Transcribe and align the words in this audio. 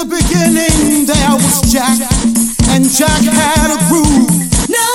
In 0.00 0.08
the 0.08 0.16
beginning 0.16 1.04
there 1.04 1.34
was 1.36 1.60
Jack, 1.70 1.98
and 2.70 2.88
Jack 2.88 3.20
had 3.20 3.68
a 3.68 3.76
groove. 3.88 4.30
No, 4.70 4.86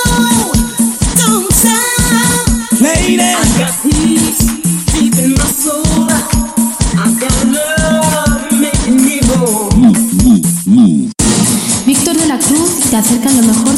don't 1.13 1.51
stop. 1.53 2.81
Lady, 2.81 3.21
I 3.21 3.45
got 3.59 3.73
peace 3.83 4.39
deep 4.93 5.13
in 5.21 5.33
my 5.37 5.45
soul. 5.45 6.09
I 6.97 7.13
got 7.21 7.37
love 7.53 8.49
making 8.59 8.97
me 8.97 9.19
whole. 9.29 9.69
Víctor 11.85 12.17
de 12.17 12.25
la 12.25 12.39
Cruz 12.39 12.89
te 12.89 12.97
acerca 12.97 13.29
lo 13.29 13.43
mejor 13.43 13.74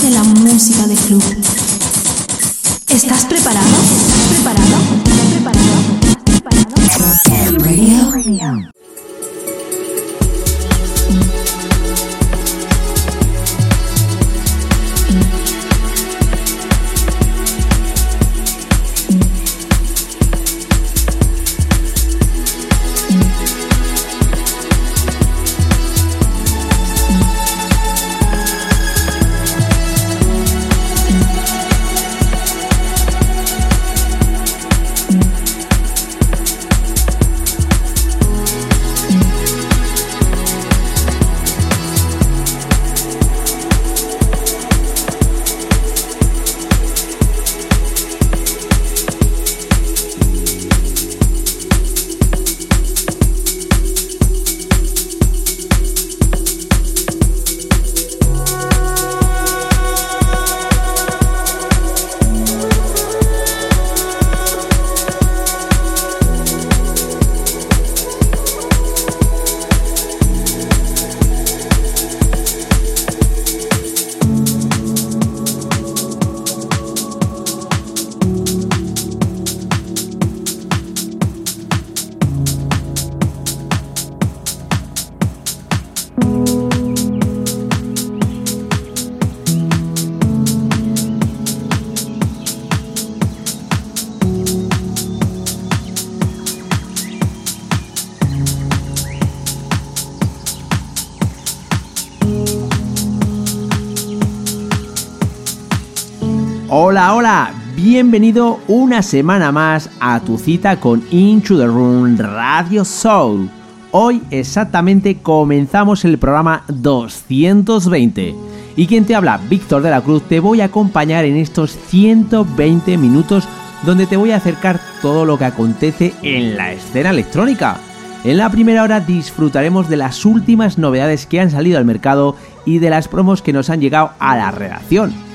bienvenido 108.20 108.60
una 108.68 109.04
semana 109.04 109.52
más 109.52 109.92
a 110.00 110.20
tu 110.22 110.40
cita 110.40 110.80
con 110.80 111.04
Into 111.12 111.56
the 111.56 111.68
Room 111.68 112.18
Radio 112.18 112.84
Soul. 112.84 113.48
Hoy 113.92 114.24
exactamente 114.32 115.18
comenzamos 115.18 116.04
el 116.04 116.18
programa 116.18 116.64
220. 116.68 118.34
Y 118.76 118.88
quien 118.88 119.06
te 119.06 119.14
habla, 119.14 119.40
Víctor 119.48 119.84
de 119.84 119.92
la 119.92 120.02
Cruz, 120.02 120.24
te 120.24 120.40
voy 120.40 120.62
a 120.62 120.66
acompañar 120.66 121.26
en 121.26 121.38
estos 121.38 121.78
120 121.90 122.98
minutos 122.98 123.48
donde 123.86 124.08
te 124.08 124.18
voy 124.18 124.32
a 124.32 124.38
acercar 124.38 124.80
todo 125.04 125.24
lo 125.24 125.38
que 125.38 125.46
acontece 125.46 126.16
en 126.24 126.58
la 126.58 126.74
escena 126.74 127.12
electrónica. 127.12 127.78
En 128.24 128.38
la 128.38 128.50
primera 128.50 128.82
hora 128.82 129.00
disfrutaremos 129.00 129.90
de 129.90 129.98
las 129.98 130.26
últimas 130.26 130.80
novedades 130.80 131.28
que 131.28 131.40
han 131.40 131.52
salido 131.52 131.78
al 131.78 131.86
mercado 131.86 132.36
y 132.66 132.80
de 132.80 132.90
las 132.90 133.08
promos 133.08 133.44
que 133.44 133.54
nos 133.54 133.70
han 133.70 133.80
llegado 133.80 134.10
a 134.18 134.36
la 134.36 134.50
redacción. 134.50 135.27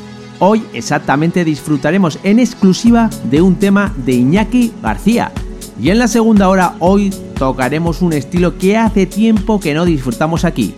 Hoy 0.44 0.64
exactamente 0.72 1.44
disfrutaremos 1.44 2.18
en 2.24 2.40
exclusiva 2.40 3.08
de 3.30 3.40
un 3.40 3.54
tema 3.54 3.94
de 4.04 4.14
Iñaki 4.14 4.72
García. 4.82 5.30
Y 5.80 5.90
en 5.90 6.00
la 6.00 6.08
segunda 6.08 6.48
hora 6.48 6.74
hoy 6.80 7.14
tocaremos 7.38 8.02
un 8.02 8.12
estilo 8.12 8.58
que 8.58 8.76
hace 8.76 9.06
tiempo 9.06 9.60
que 9.60 9.72
no 9.72 9.84
disfrutamos 9.84 10.44
aquí. 10.44 10.74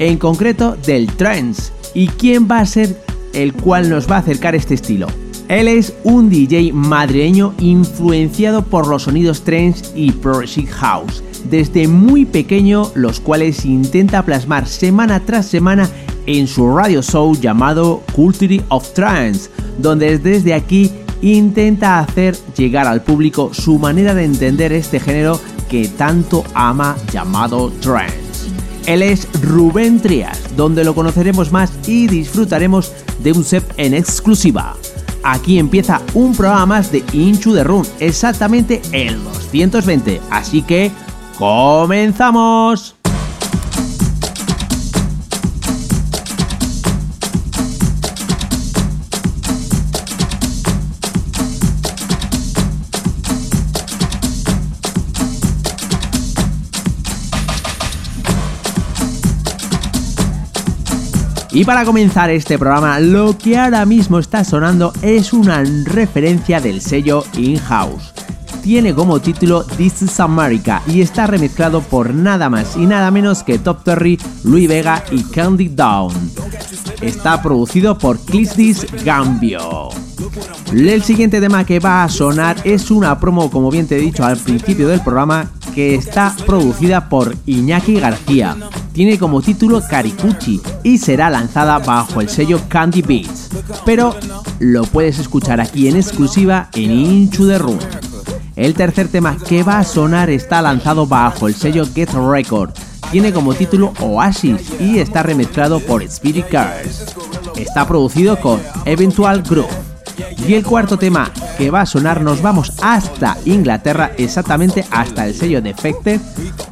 En 0.00 0.18
concreto 0.18 0.76
del 0.84 1.06
trance. 1.06 1.72
¿Y 1.94 2.08
quién 2.08 2.48
va 2.50 2.58
a 2.58 2.66
ser 2.66 3.00
el 3.34 3.52
cual 3.52 3.88
nos 3.88 4.10
va 4.10 4.16
a 4.16 4.18
acercar 4.18 4.56
este 4.56 4.74
estilo? 4.74 5.06
Él 5.46 5.68
es 5.68 5.94
un 6.02 6.28
DJ 6.28 6.72
madrileño 6.72 7.54
influenciado 7.60 8.64
por 8.64 8.88
los 8.88 9.04
sonidos 9.04 9.42
trance 9.42 9.92
y 9.94 10.10
progressive 10.10 10.72
house. 10.72 11.22
Desde 11.48 11.86
muy 11.86 12.24
pequeño, 12.24 12.90
los 12.96 13.20
cuales 13.20 13.64
intenta 13.64 14.24
plasmar 14.24 14.66
semana 14.66 15.20
tras 15.20 15.46
semana 15.46 15.88
en 16.26 16.46
su 16.46 16.74
radio 16.74 17.02
show 17.02 17.34
llamado 17.34 18.02
Culture 18.14 18.62
of 18.68 18.92
Trance, 18.92 19.50
donde 19.78 20.18
desde 20.18 20.54
aquí 20.54 20.90
intenta 21.22 22.00
hacer 22.00 22.36
llegar 22.56 22.86
al 22.86 23.02
público 23.02 23.50
su 23.52 23.78
manera 23.78 24.14
de 24.14 24.24
entender 24.24 24.72
este 24.72 25.00
género 25.00 25.40
que 25.68 25.88
tanto 25.88 26.44
ama 26.54 26.96
llamado 27.12 27.70
trance. 27.80 28.24
Él 28.86 29.02
es 29.02 29.26
Rubén 29.40 30.00
Trias, 30.00 30.38
donde 30.56 30.84
lo 30.84 30.94
conoceremos 30.94 31.50
más 31.50 31.72
y 31.86 32.06
disfrutaremos 32.06 32.92
de 33.22 33.32
un 33.32 33.42
set 33.44 33.64
en 33.78 33.94
exclusiva. 33.94 34.76
Aquí 35.22 35.58
empieza 35.58 36.02
un 36.12 36.34
programa 36.36 36.66
más 36.66 36.92
de 36.92 37.02
Into 37.14 37.54
the 37.54 37.64
Room, 37.64 37.86
exactamente 37.98 38.82
el 38.92 39.24
220, 39.24 40.20
así 40.30 40.60
que 40.60 40.92
¡comenzamos! 41.38 42.94
Y 61.54 61.64
para 61.64 61.84
comenzar 61.84 62.30
este 62.30 62.58
programa, 62.58 62.98
lo 62.98 63.38
que 63.38 63.56
ahora 63.56 63.86
mismo 63.86 64.18
está 64.18 64.42
sonando 64.42 64.92
es 65.02 65.32
una 65.32 65.62
referencia 65.84 66.60
del 66.60 66.80
sello 66.80 67.24
In-House. 67.36 68.12
Tiene 68.60 68.92
como 68.92 69.20
título 69.20 69.62
This 69.62 70.02
is 70.02 70.18
America 70.18 70.82
y 70.88 71.00
está 71.00 71.28
remezclado 71.28 71.80
por 71.80 72.12
nada 72.12 72.50
más 72.50 72.76
y 72.76 72.86
nada 72.86 73.12
menos 73.12 73.44
que 73.44 73.60
Top 73.60 73.84
Terry, 73.84 74.18
Louis 74.42 74.68
Vega 74.68 75.04
y 75.12 75.22
Candy 75.22 75.68
Down. 75.68 76.12
Está 77.00 77.40
producido 77.40 77.96
por 77.96 78.18
Clisdis 78.18 78.84
Gambio. 79.04 79.90
El 80.72 81.04
siguiente 81.04 81.40
tema 81.40 81.64
que 81.64 81.78
va 81.78 82.02
a 82.02 82.08
sonar 82.08 82.56
es 82.64 82.90
una 82.90 83.20
promo, 83.20 83.48
como 83.48 83.70
bien 83.70 83.86
te 83.86 83.96
he 83.96 84.00
dicho 84.00 84.24
al 84.24 84.38
principio 84.38 84.88
del 84.88 85.02
programa, 85.02 85.48
que 85.74 85.94
está 85.96 86.34
producida 86.46 87.08
por 87.08 87.34
Iñaki 87.46 87.98
García. 87.98 88.56
Tiene 88.92 89.18
como 89.18 89.42
título 89.42 89.82
Caricuchi 89.82 90.60
y 90.84 90.98
será 90.98 91.28
lanzada 91.28 91.78
bajo 91.80 92.20
el 92.20 92.28
sello 92.28 92.60
Candy 92.68 93.02
Beats. 93.02 93.50
Pero 93.84 94.14
lo 94.60 94.84
puedes 94.84 95.18
escuchar 95.18 95.60
aquí 95.60 95.88
en 95.88 95.96
exclusiva 95.96 96.68
en 96.74 96.92
Into 96.92 97.48
the 97.48 97.58
Room. 97.58 97.78
El 98.54 98.74
tercer 98.74 99.08
tema 99.08 99.36
que 99.36 99.64
va 99.64 99.80
a 99.80 99.84
sonar 99.84 100.30
está 100.30 100.62
lanzado 100.62 101.06
bajo 101.06 101.48
el 101.48 101.54
sello 101.54 101.84
Get 101.92 102.10
Record. 102.12 102.70
tiene 103.10 103.32
como 103.32 103.54
título 103.54 103.92
Oasis 104.00 104.72
y 104.80 104.98
está 104.98 105.22
remezclado 105.22 105.80
por 105.80 106.02
Spirit 106.04 106.46
Cars. 106.48 107.14
Está 107.56 107.86
producido 107.86 108.38
con 108.40 108.60
Eventual 108.84 109.42
Groove. 109.42 109.83
Y 110.46 110.54
el 110.54 110.64
cuarto 110.64 110.98
tema 110.98 111.30
que 111.58 111.70
va 111.70 111.82
a 111.82 111.86
sonar 111.86 112.20
nos 112.20 112.42
vamos 112.42 112.72
hasta 112.82 113.36
Inglaterra, 113.44 114.12
exactamente 114.18 114.84
hasta 114.90 115.26
el 115.26 115.34
sello 115.34 115.62
Defected, 115.62 116.20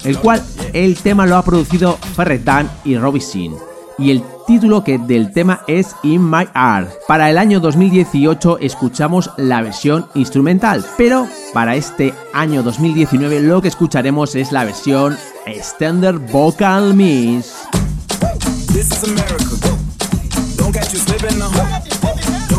el 0.04 0.18
cual 0.18 0.42
el 0.72 0.96
tema 0.96 1.26
lo 1.26 1.36
ha 1.36 1.44
producido 1.44 1.98
Ferret 2.16 2.44
Dan 2.44 2.70
y 2.84 2.96
Robbie 2.96 3.20
Sin. 3.20 3.54
Y 3.98 4.10
el 4.10 4.22
título 4.46 4.82
que 4.82 4.98
del 4.98 5.32
tema 5.32 5.62
es 5.66 5.94
In 6.02 6.28
My 6.28 6.48
Art. 6.54 6.90
Para 7.06 7.30
el 7.30 7.38
año 7.38 7.60
2018 7.60 8.58
escuchamos 8.60 9.30
la 9.36 9.62
versión 9.62 10.06
instrumental, 10.14 10.84
pero 10.96 11.26
para 11.52 11.76
este 11.76 12.12
año 12.32 12.62
2019 12.62 13.40
lo 13.40 13.62
que 13.62 13.68
escucharemos 13.68 14.34
es 14.34 14.50
la 14.52 14.64
versión 14.64 15.16
Standard 15.46 16.18
Vocal 16.30 16.94
Mix. 16.94 17.52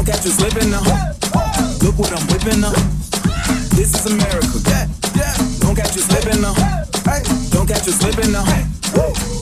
Don't 0.03 0.15
catch 0.15 0.25
you 0.25 0.31
slipping 0.31 0.69
now. 0.69 0.83
Look 1.79 1.97
what 1.97 2.11
I'm 2.11 2.27
whipping 2.27 2.59
now. 2.59 2.73
This 3.71 3.95
is 3.95 4.05
America. 4.05 4.59
Don't 5.61 5.77
catch 5.77 5.95
you 5.95 6.01
slipping 6.01 6.41
now. 6.41 6.53
Don't 7.51 7.65
catch 7.65 7.87
you 7.87 7.93
slipping 7.93 8.33
now. 8.33 8.43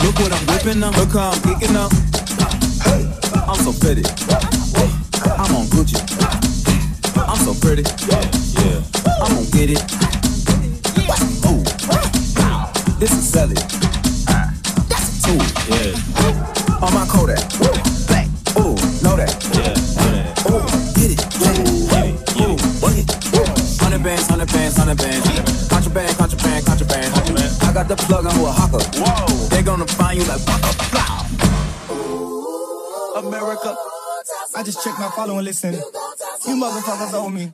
Look 0.06 0.20
what 0.20 0.32
I'm 0.32 0.46
whipping 0.46 0.80
now. 0.80 0.92
Look 0.92 1.14
how 1.14 1.32
I'm 1.32 1.42
kicking 1.42 1.76
up. 1.76 1.92
I'm 3.50 3.58
so 3.58 3.74
pretty. 3.74 4.06
I'm 5.34 5.50
on 5.58 5.66
Gucci. 5.74 5.98
I'm 7.18 7.38
so 7.42 7.56
pretty. 7.58 7.82
Yeah, 8.62 8.84
I'm 9.18 9.34
gonna 9.34 9.50
get 9.50 9.72
it. 9.72 9.82
This 13.00 13.12
is 13.14 13.28
Sally. 13.28 13.56
That's 14.86 15.10
a 15.10 15.22
tool. 15.26 15.42
Yeah. 15.74 16.86
On 16.86 16.94
my 16.94 17.08
Kodak. 17.10 17.50
Black. 18.06 18.28
Ooh, 18.60 18.76
know 19.02 19.18
that. 19.18 19.51
Hundred 24.42 24.58
bands, 24.58 24.76
hundred 24.76 24.98
bands. 24.98 25.70
Contraband, 25.70 26.18
contraband, 26.18 26.66
contraband. 26.66 27.14
I 27.62 27.74
got 27.74 27.88
the 27.88 27.96
plug 27.96 28.26
on 28.26 28.34
who 28.34 28.48
a 28.48 28.52
hawker. 28.52 28.82
Whoa. 28.98 29.48
They 29.50 29.62
gonna 29.62 29.86
find 29.86 30.18
you 30.18 30.26
like 30.26 30.42
waka. 30.48 30.72
America. 33.20 33.76
I 34.56 34.64
just 34.64 34.84
checked 34.84 34.98
my 34.98 35.12
follow 35.12 35.38
and 35.38 35.46
listen. 35.46 35.76
You 35.76 36.56
motherfuckers 36.56 37.14
owe 37.14 37.30
me. 37.30 37.54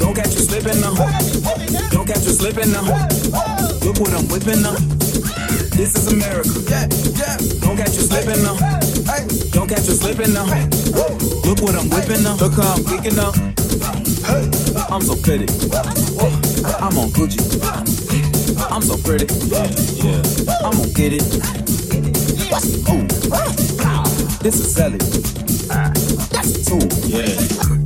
Don't 0.00 0.14
catch 0.14 0.34
you 0.34 0.40
slipping 0.40 0.80
now. 0.80 0.94
Don't 1.90 2.06
catch 2.06 2.24
you 2.24 2.32
slipping 2.32 2.72
now. 2.72 2.82
Look 3.84 4.00
what 4.00 4.12
I'm 4.12 4.26
whipping 4.28 4.62
now. 4.62 4.74
This 5.76 5.94
is 5.94 6.08
America. 6.12 6.88
Don't 7.60 7.76
catch 7.76 7.94
you 7.94 8.04
slipping 8.08 8.42
now. 8.42 8.56
Don't 9.52 9.68
catch 9.68 9.86
you 9.86 9.94
slipping 9.94 10.32
now. 10.32 10.46
Look 11.44 11.60
what 11.60 11.74
I'm 11.76 11.88
whipping 11.90 12.22
now. 12.24 12.34
Look 12.36 12.54
how 12.54 12.74
I'm 12.74 12.84
kicking 12.84 13.18
up. 13.18 13.36
I'm 14.90 15.02
so 15.02 15.14
pretty. 15.16 15.46
I'm 16.80 16.96
on 16.98 17.10
Gucci. 17.14 17.40
I'm 18.70 18.82
so 18.82 18.96
pretty. 18.96 19.26
I'm 20.64 20.76
gonna 20.76 20.92
get 20.94 21.12
it. 21.12 21.22
This 24.42 24.58
is 24.58 24.74
Sally. 24.74 24.98
That's 26.30 26.56
a 26.56 26.64
tool. 26.64 26.88
Yeah. 27.06 27.79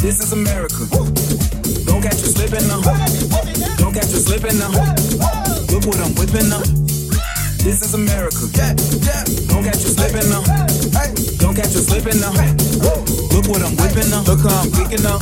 This 0.00 0.18
is 0.20 0.32
America. 0.32 0.88
Don't 1.84 2.00
catch 2.00 2.20
you 2.24 2.32
slipping 2.32 2.66
now. 2.68 2.80
Don't 3.76 3.92
catch 3.92 4.08
you 4.08 4.20
slipping 4.24 4.58
now. 4.58 4.72
Look 5.68 5.84
what 5.84 6.00
I'm 6.00 6.14
whipping 6.16 6.48
now. 6.48 6.64
This 7.60 7.84
is 7.84 7.92
America. 7.92 8.48
Don't 9.46 9.62
catch 9.62 9.84
you 9.84 9.92
slipping 9.92 10.24
now. 10.32 10.40
Don't 11.36 11.54
catch 11.54 11.74
you 11.76 11.84
slipping 11.84 12.18
now. 12.18 12.32
Look 13.28 13.44
what 13.52 13.60
I'm 13.60 13.76
whipping 13.76 14.08
now. 14.08 14.24
Look 14.24 14.40
how 14.40 14.64
I'm 14.64 14.72
kicking 14.72 15.04
up. 15.04 15.20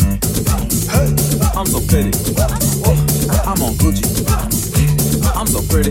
I'm 1.58 1.66
so 1.66 1.80
pretty. 1.90 2.14
I'm 3.42 3.58
on 3.58 3.74
Gucci. 3.82 4.06
I'm 5.34 5.46
so 5.48 5.60
pretty. 5.66 5.90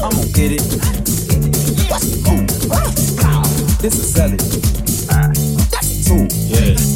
I'm 0.00 0.10
gonna 0.10 0.32
get 0.32 0.52
it. 0.56 0.64
This 3.82 3.94
is 3.98 4.14
Sally. 4.14 4.38
That's 5.70 6.10
a. 6.10 6.28
Yeah. 6.48 6.91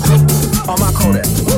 On 0.69 0.75
my 0.81 0.91
Kodak. 0.93 1.56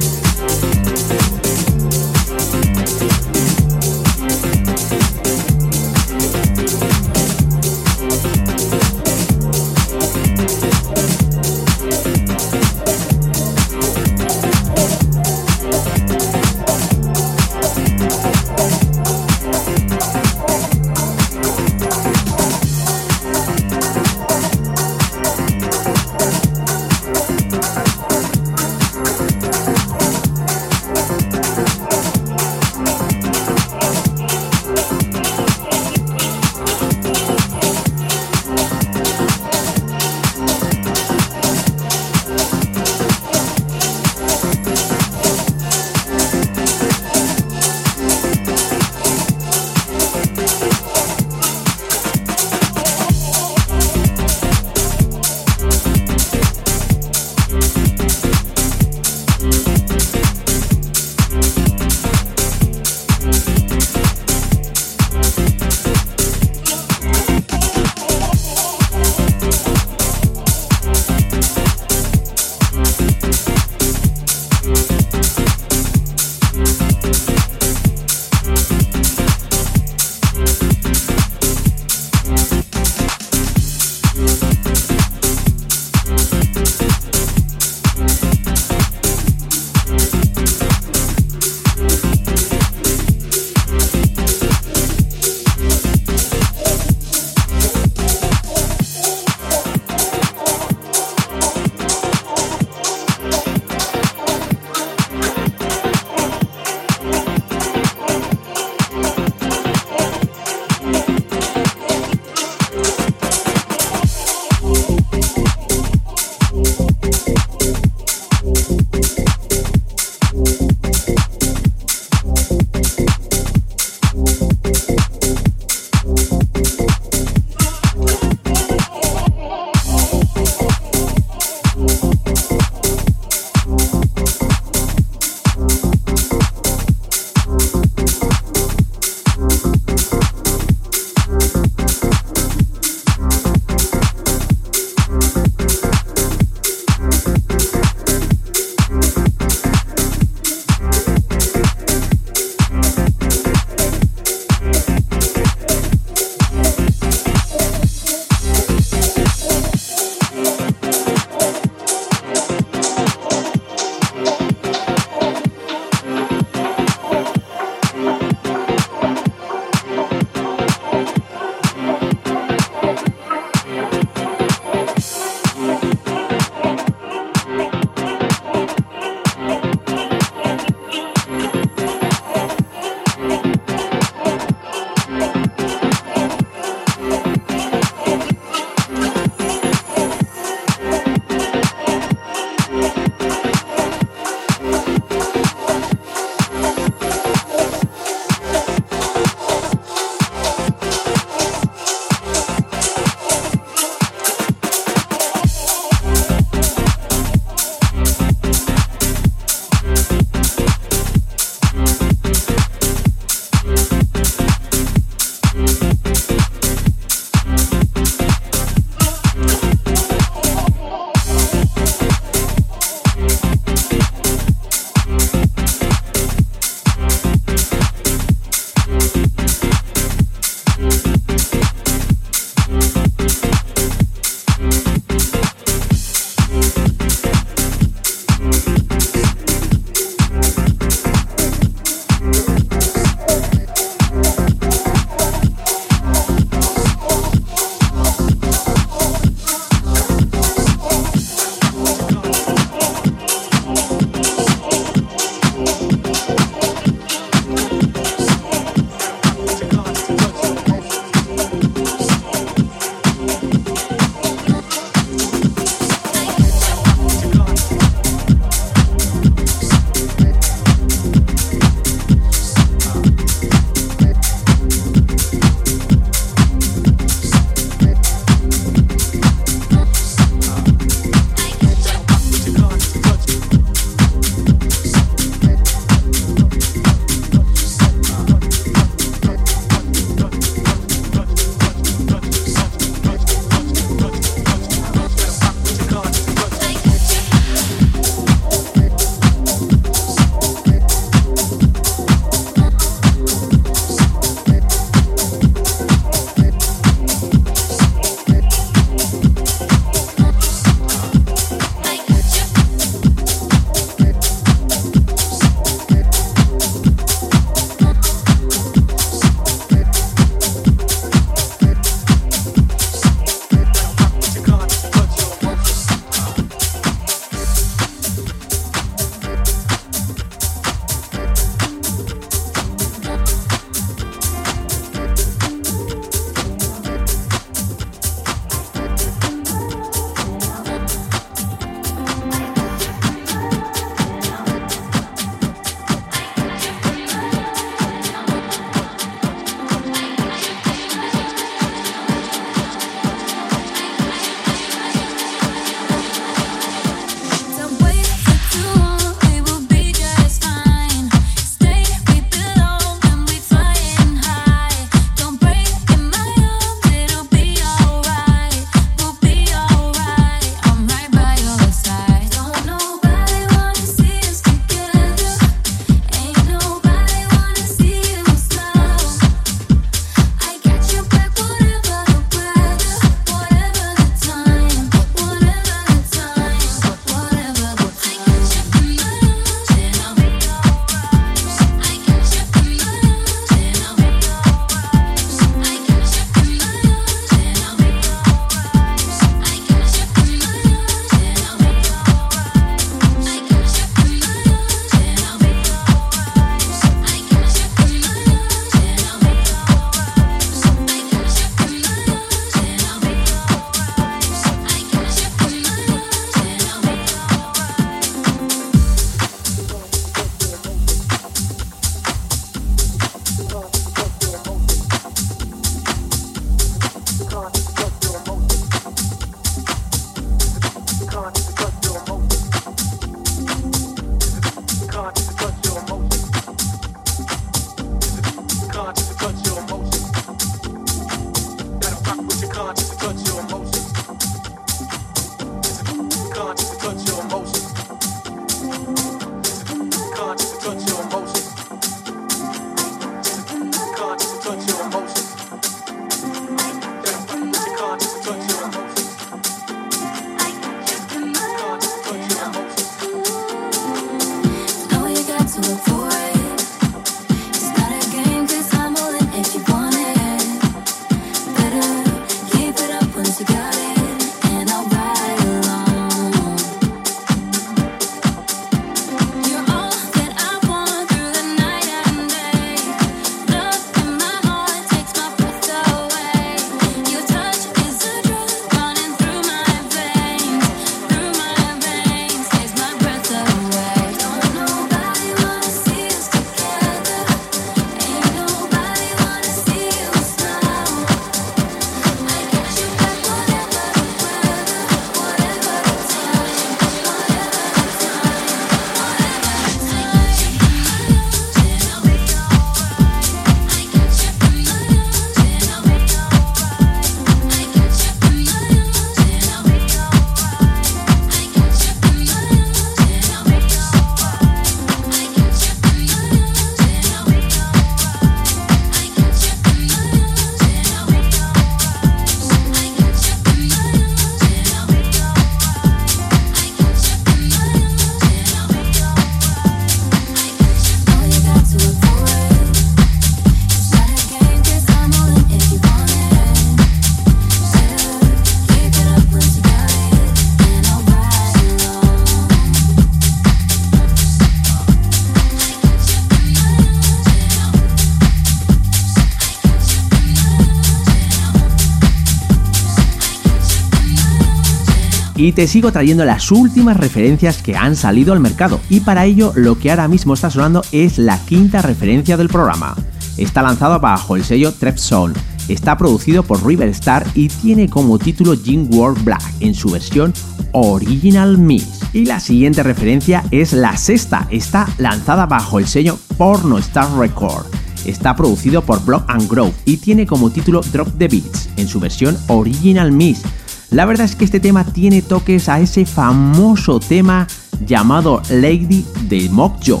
Y 565.38 565.52
te 565.52 565.68
sigo 565.68 565.92
trayendo 565.92 566.24
las 566.24 566.50
últimas 566.50 566.96
referencias 566.96 567.62
que 567.62 567.76
han 567.76 567.94
salido 567.94 568.32
al 568.32 568.40
mercado 568.40 568.80
y 568.90 569.00
para 569.00 569.24
ello 569.24 569.52
lo 569.54 569.78
que 569.78 569.90
ahora 569.90 570.08
mismo 570.08 570.34
está 570.34 570.50
sonando 570.50 570.82
es 570.90 571.16
la 571.16 571.38
quinta 571.38 571.80
referencia 571.80 572.36
del 572.36 572.48
programa. 572.48 572.96
Está 573.36 573.62
lanzado 573.62 574.00
bajo 574.00 574.34
el 574.34 574.42
sello 574.42 574.72
Trepzone, 574.72 575.34
está 575.68 575.96
producido 575.96 576.42
por 576.42 576.66
River 576.66 576.88
Star 576.88 577.24
y 577.34 577.46
tiene 577.48 577.88
como 577.88 578.18
título 578.18 578.56
Jim 578.56 578.88
World 578.92 579.22
Black 579.22 579.42
en 579.60 579.76
su 579.76 579.90
versión 579.90 580.34
Original 580.72 581.56
Mix. 581.56 582.00
Y 582.12 582.24
la 582.24 582.40
siguiente 582.40 582.82
referencia 582.82 583.44
es 583.52 583.72
la 583.72 583.96
sexta, 583.96 584.48
está 584.50 584.88
lanzada 584.98 585.46
bajo 585.46 585.78
el 585.78 585.86
sello 585.86 586.18
Porno 586.36 586.78
Star 586.78 587.16
Record. 587.16 587.66
Está 588.04 588.34
producido 588.34 588.82
por 588.82 589.04
Block 589.04 589.24
and 589.28 589.48
Grow 589.48 589.72
y 589.84 589.98
tiene 589.98 590.26
como 590.26 590.50
título 590.50 590.80
Drop 590.92 591.16
the 591.16 591.28
Beats 591.28 591.68
en 591.76 591.86
su 591.86 592.00
versión 592.00 592.36
Original 592.48 593.12
Mix 593.12 593.42
la 593.90 594.04
verdad 594.04 594.26
es 594.26 594.36
que 594.36 594.44
este 594.44 594.60
tema 594.60 594.84
tiene 594.84 595.22
toques 595.22 595.68
a 595.68 595.80
ese 595.80 596.04
famoso 596.04 597.00
tema 597.00 597.46
llamado 597.86 598.42
Lady 598.50 599.04
de 599.28 599.48
Mock 599.50 599.80
Joe. 599.84 600.00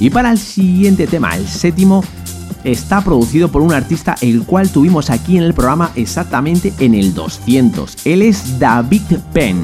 Y 0.00 0.10
para 0.10 0.30
el 0.30 0.38
siguiente 0.38 1.06
tema, 1.06 1.36
el 1.36 1.46
séptimo, 1.46 2.04
está 2.62 3.02
producido 3.02 3.50
por 3.50 3.62
un 3.62 3.72
artista 3.72 4.16
el 4.20 4.44
cual 4.44 4.70
tuvimos 4.70 5.10
aquí 5.10 5.36
en 5.36 5.42
el 5.42 5.54
programa 5.54 5.90
exactamente 5.96 6.72
en 6.78 6.94
el 6.94 7.14
200. 7.14 8.06
Él 8.06 8.22
es 8.22 8.58
David 8.58 9.02
Penn, 9.32 9.62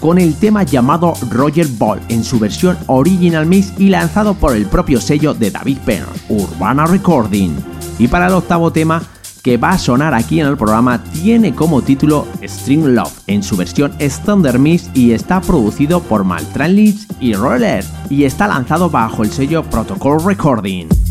con 0.00 0.18
el 0.18 0.34
tema 0.34 0.62
llamado 0.62 1.14
Roger 1.30 1.66
Ball 1.66 2.00
en 2.08 2.22
su 2.22 2.38
versión 2.38 2.78
Original 2.86 3.46
Mix 3.46 3.72
y 3.78 3.88
lanzado 3.88 4.34
por 4.34 4.56
el 4.56 4.66
propio 4.66 5.00
sello 5.00 5.34
de 5.34 5.50
David 5.50 5.78
Penn, 5.84 6.04
Urbana 6.28 6.86
Recording. 6.86 7.56
Y 7.98 8.08
para 8.08 8.28
el 8.28 8.34
octavo 8.34 8.72
tema, 8.72 9.02
que 9.42 9.56
va 9.56 9.70
a 9.70 9.78
sonar 9.78 10.14
aquí 10.14 10.40
en 10.40 10.46
el 10.46 10.56
programa 10.56 11.02
tiene 11.02 11.54
como 11.54 11.82
título 11.82 12.26
String 12.42 12.94
Love 12.94 13.12
en 13.26 13.42
su 13.42 13.56
versión 13.56 13.92
Standard 13.98 14.58
Mix 14.58 14.90
y 14.94 15.12
está 15.12 15.40
producido 15.40 16.00
por 16.00 16.24
Maltran 16.24 16.74
Leeds 16.74 17.06
y 17.20 17.34
Roller 17.34 17.84
y 18.10 18.24
está 18.24 18.46
lanzado 18.46 18.90
bajo 18.90 19.22
el 19.22 19.30
sello 19.30 19.62
Protocol 19.62 20.24
Recording. 20.24 21.07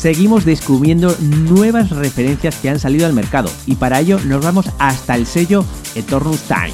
seguimos 0.00 0.46
descubriendo 0.46 1.14
nuevas 1.20 1.90
referencias 1.90 2.56
que 2.56 2.70
han 2.70 2.78
salido 2.78 3.04
al 3.04 3.12
mercado 3.12 3.50
y 3.66 3.74
para 3.74 4.00
ello 4.00 4.18
nos 4.24 4.42
vamos 4.42 4.70
hasta 4.78 5.14
el 5.14 5.26
sello 5.26 5.62
Eternus 5.94 6.40
Time. 6.42 6.72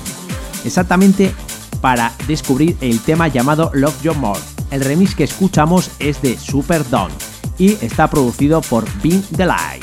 Exactamente 0.64 1.34
para 1.80 2.12
descubrir 2.28 2.76
el 2.80 3.00
tema 3.00 3.26
llamado 3.26 3.72
Love 3.74 4.00
Your 4.02 4.16
More. 4.16 4.38
El 4.70 4.82
remix 4.82 5.16
que 5.16 5.24
escuchamos 5.24 5.90
es 5.98 6.22
de 6.22 6.38
Super 6.38 6.88
Don 6.88 7.10
y 7.58 7.72
está 7.84 8.08
producido 8.08 8.60
por 8.60 8.84
Beam 9.02 9.22
The 9.36 9.46
Light. 9.46 9.82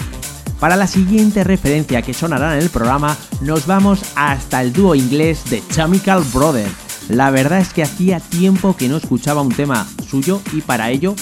Para 0.61 0.77
la 0.77 0.87
siguiente 0.87 1.43
referencia 1.43 2.01
que 2.01 2.13
sonará 2.13 2.55
en 2.55 2.63
el 2.63 2.69
programa, 2.69 3.17
nos 3.41 3.67
vamos 3.67 4.03
hasta 4.15 4.61
el 4.61 4.71
dúo 4.71 4.95
inglés 4.95 5.43
de 5.49 5.61
Chemical 5.67 6.23
Brothers. 6.33 6.71
La 7.09 7.29
verdad 7.31 7.59
es 7.59 7.73
que 7.73 7.83
hacía 7.83 8.21
tiempo 8.21 8.77
que 8.77 8.87
no 8.87 8.95
escuchaba 8.95 9.41
un 9.41 9.51
tema 9.51 9.85
suyo 10.09 10.39
y 10.53 10.61
para 10.61 10.89
ello 10.89 11.15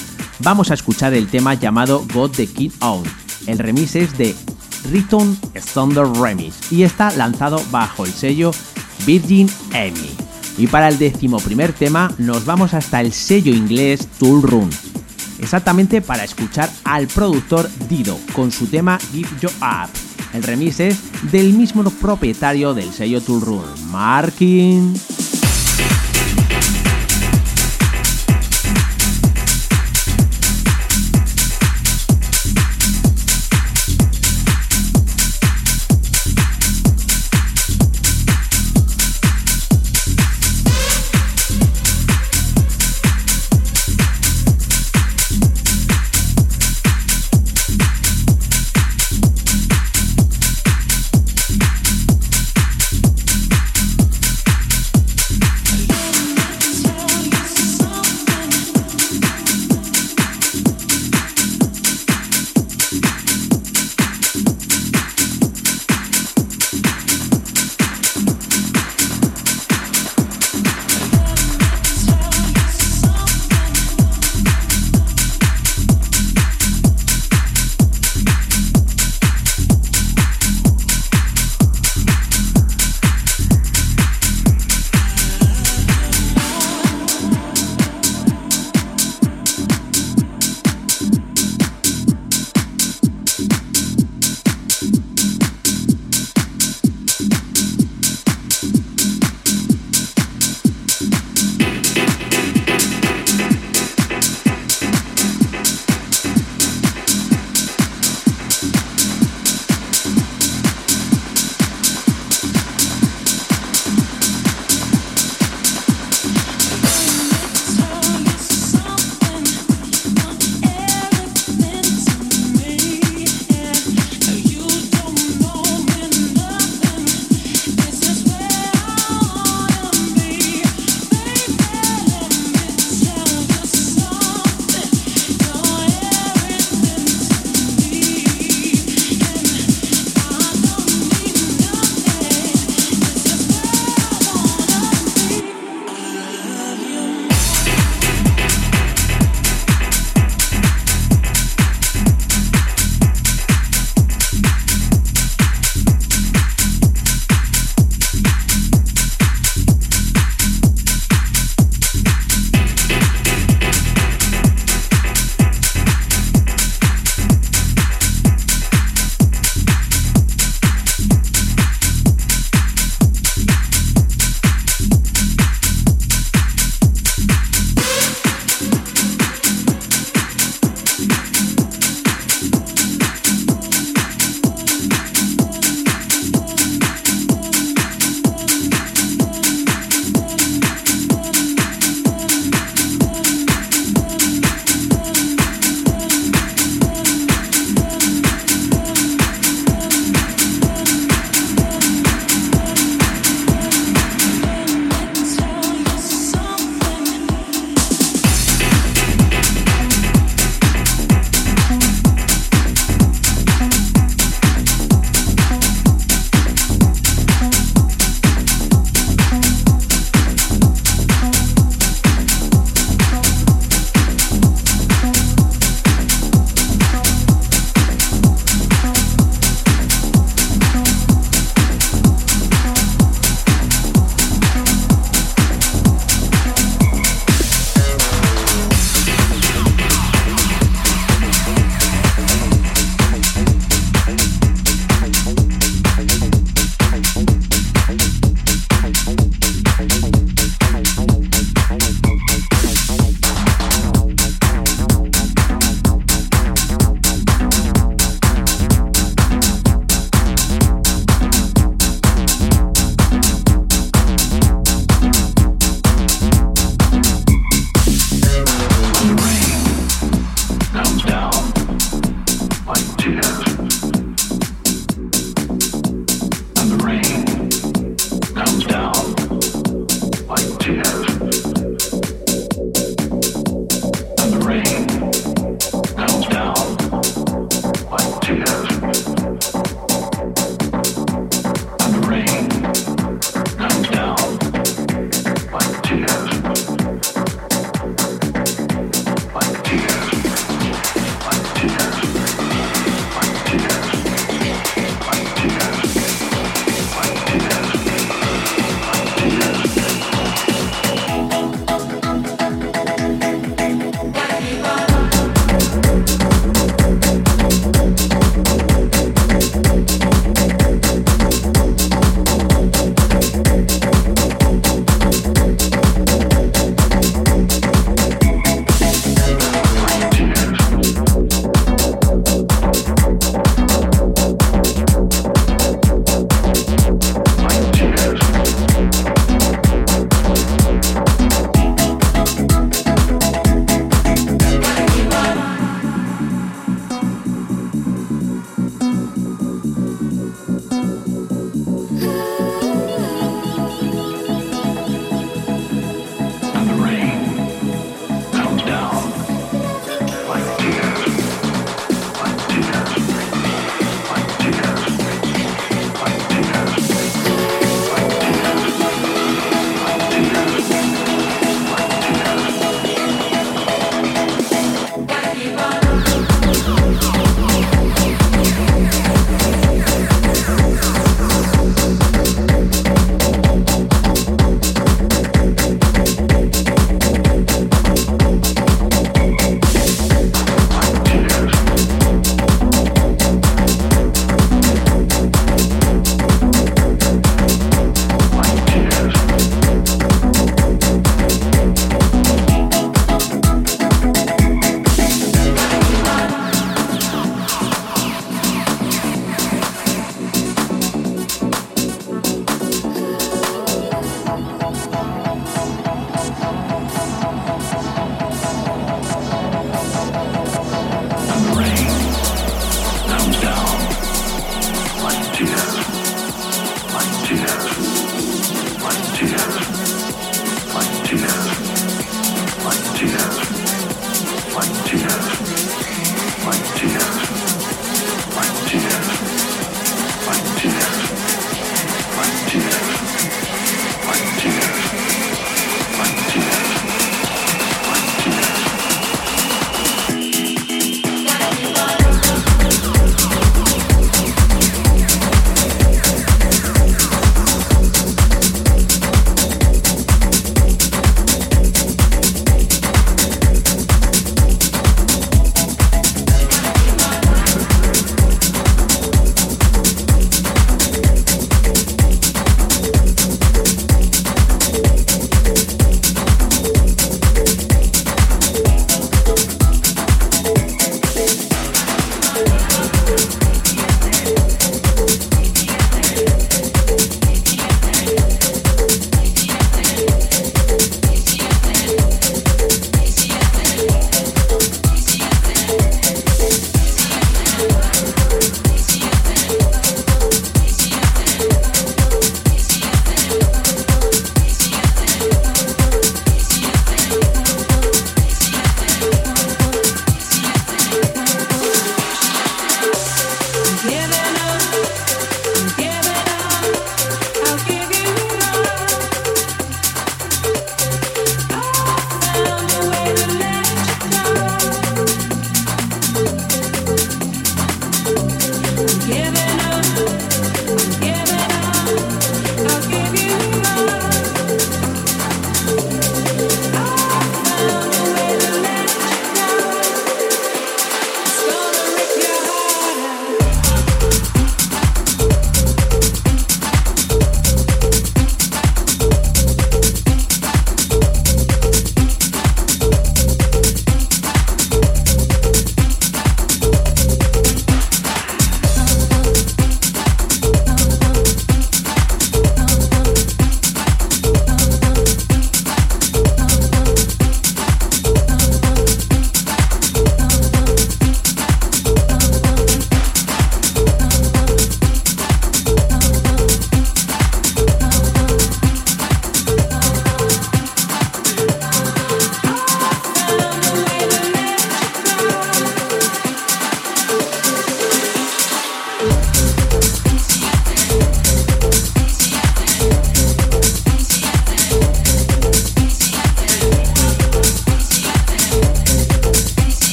vamos 0.44 0.72
a 0.72 0.74
escuchar 0.74 1.14
el 1.14 1.28
tema 1.28 1.54
llamado 1.54 2.06
Got 2.14 2.36
the 2.36 2.48
Kid 2.48 2.72
Out. 2.80 3.08
El 3.48 3.60
remix 3.60 3.96
es 3.96 4.18
de 4.18 4.36
Riton 4.92 5.38
Thunder 5.74 6.08
Remix 6.08 6.72
y 6.72 6.84
está 6.84 7.12
lanzado 7.12 7.62
bajo 7.72 8.06
el 8.06 8.12
sello 8.12 8.52
Virgin 9.06 9.50
Emmy. 9.74 10.10
Y 10.58 10.68
para 10.68 10.90
el 10.90 10.98
decimoprimer 10.98 11.74
tema 11.74 12.14
nos 12.18 12.46
vamos 12.46 12.74
hasta 12.74 13.02
el 13.02 13.14
sello 13.14 13.54
inglés 13.54 14.08
Tool 14.20 14.44
Room, 14.44 14.70
exactamente 15.40 16.02
para 16.02 16.24
escuchar 16.24 16.70
al 16.84 17.08
productor 17.08 17.70
Dido 17.88 18.18
con 18.34 18.52
su 18.52 18.68
tema 18.68 19.00
Give 19.12 19.30
You 19.42 19.50
Up. 19.62 19.90
El 20.34 20.44
remix 20.44 20.80
es 20.80 21.00
del 21.32 21.54
mismo 21.54 21.84
propietario 21.84 22.74
del 22.74 22.92
sello 22.94 23.22
Tool 23.22 23.42
Room, 23.42 23.66
Markin. 23.92 24.94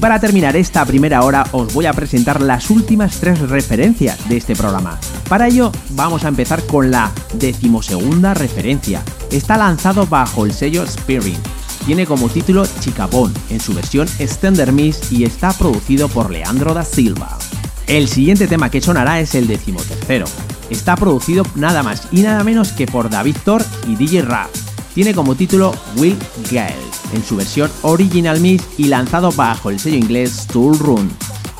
Y 0.00 0.02
para 0.02 0.18
terminar 0.18 0.56
esta 0.56 0.82
primera 0.86 1.22
hora 1.24 1.44
os 1.52 1.74
voy 1.74 1.84
a 1.84 1.92
presentar 1.92 2.40
las 2.40 2.70
últimas 2.70 3.20
tres 3.20 3.38
referencias 3.38 4.26
de 4.30 4.38
este 4.38 4.56
programa. 4.56 4.98
Para 5.28 5.46
ello 5.46 5.70
vamos 5.90 6.24
a 6.24 6.28
empezar 6.28 6.64
con 6.64 6.90
la 6.90 7.12
decimosegunda 7.34 8.32
referencia. 8.32 9.02
Está 9.30 9.58
lanzado 9.58 10.06
bajo 10.06 10.46
el 10.46 10.54
sello 10.54 10.84
Spirit. 10.84 11.36
Tiene 11.84 12.06
como 12.06 12.30
título 12.30 12.64
Chicabón 12.80 13.34
en 13.50 13.60
su 13.60 13.74
versión 13.74 14.08
Extender 14.18 14.72
Miss 14.72 15.12
y 15.12 15.24
está 15.24 15.52
producido 15.52 16.08
por 16.08 16.30
Leandro 16.30 16.72
da 16.72 16.82
Silva. 16.82 17.36
El 17.86 18.08
siguiente 18.08 18.46
tema 18.46 18.70
que 18.70 18.80
sonará 18.80 19.20
es 19.20 19.34
el 19.34 19.48
decimotercero. 19.48 20.24
Está 20.70 20.96
producido 20.96 21.44
nada 21.56 21.82
más 21.82 22.08
y 22.10 22.22
nada 22.22 22.42
menos 22.42 22.72
que 22.72 22.86
por 22.86 23.10
David 23.10 23.36
Thor 23.44 23.62
y 23.86 23.96
DJ 23.96 24.22
Rap. 24.22 24.48
Tiene 24.94 25.12
como 25.12 25.34
título 25.34 25.74
Will 25.98 26.16
Gale 26.50 26.89
en 27.12 27.24
su 27.24 27.36
versión 27.36 27.70
Original 27.82 28.40
Mix 28.40 28.64
y 28.78 28.84
lanzado 28.84 29.32
bajo 29.32 29.70
el 29.70 29.80
sello 29.80 29.96
inglés 29.96 30.46
Tool 30.46 30.78
Run. 30.78 31.10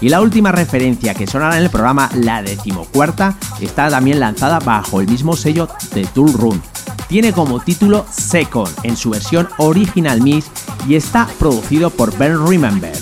Y 0.00 0.08
la 0.08 0.20
última 0.20 0.50
referencia 0.50 1.14
que 1.14 1.26
sonará 1.26 1.58
en 1.58 1.64
el 1.64 1.70
programa, 1.70 2.10
la 2.14 2.42
decimocuarta, 2.42 3.36
está 3.60 3.90
también 3.90 4.20
lanzada 4.20 4.58
bajo 4.58 5.00
el 5.00 5.08
mismo 5.08 5.36
sello 5.36 5.68
de 5.94 6.04
Tool 6.06 6.32
Run. 6.32 6.62
Tiene 7.08 7.32
como 7.32 7.60
título 7.60 8.06
Second 8.10 8.70
en 8.82 8.96
su 8.96 9.10
versión 9.10 9.48
Original 9.58 10.22
Mix 10.22 10.46
y 10.88 10.94
está 10.94 11.26
producido 11.38 11.90
por 11.90 12.16
Ben 12.16 12.46
Remember. 12.46 12.96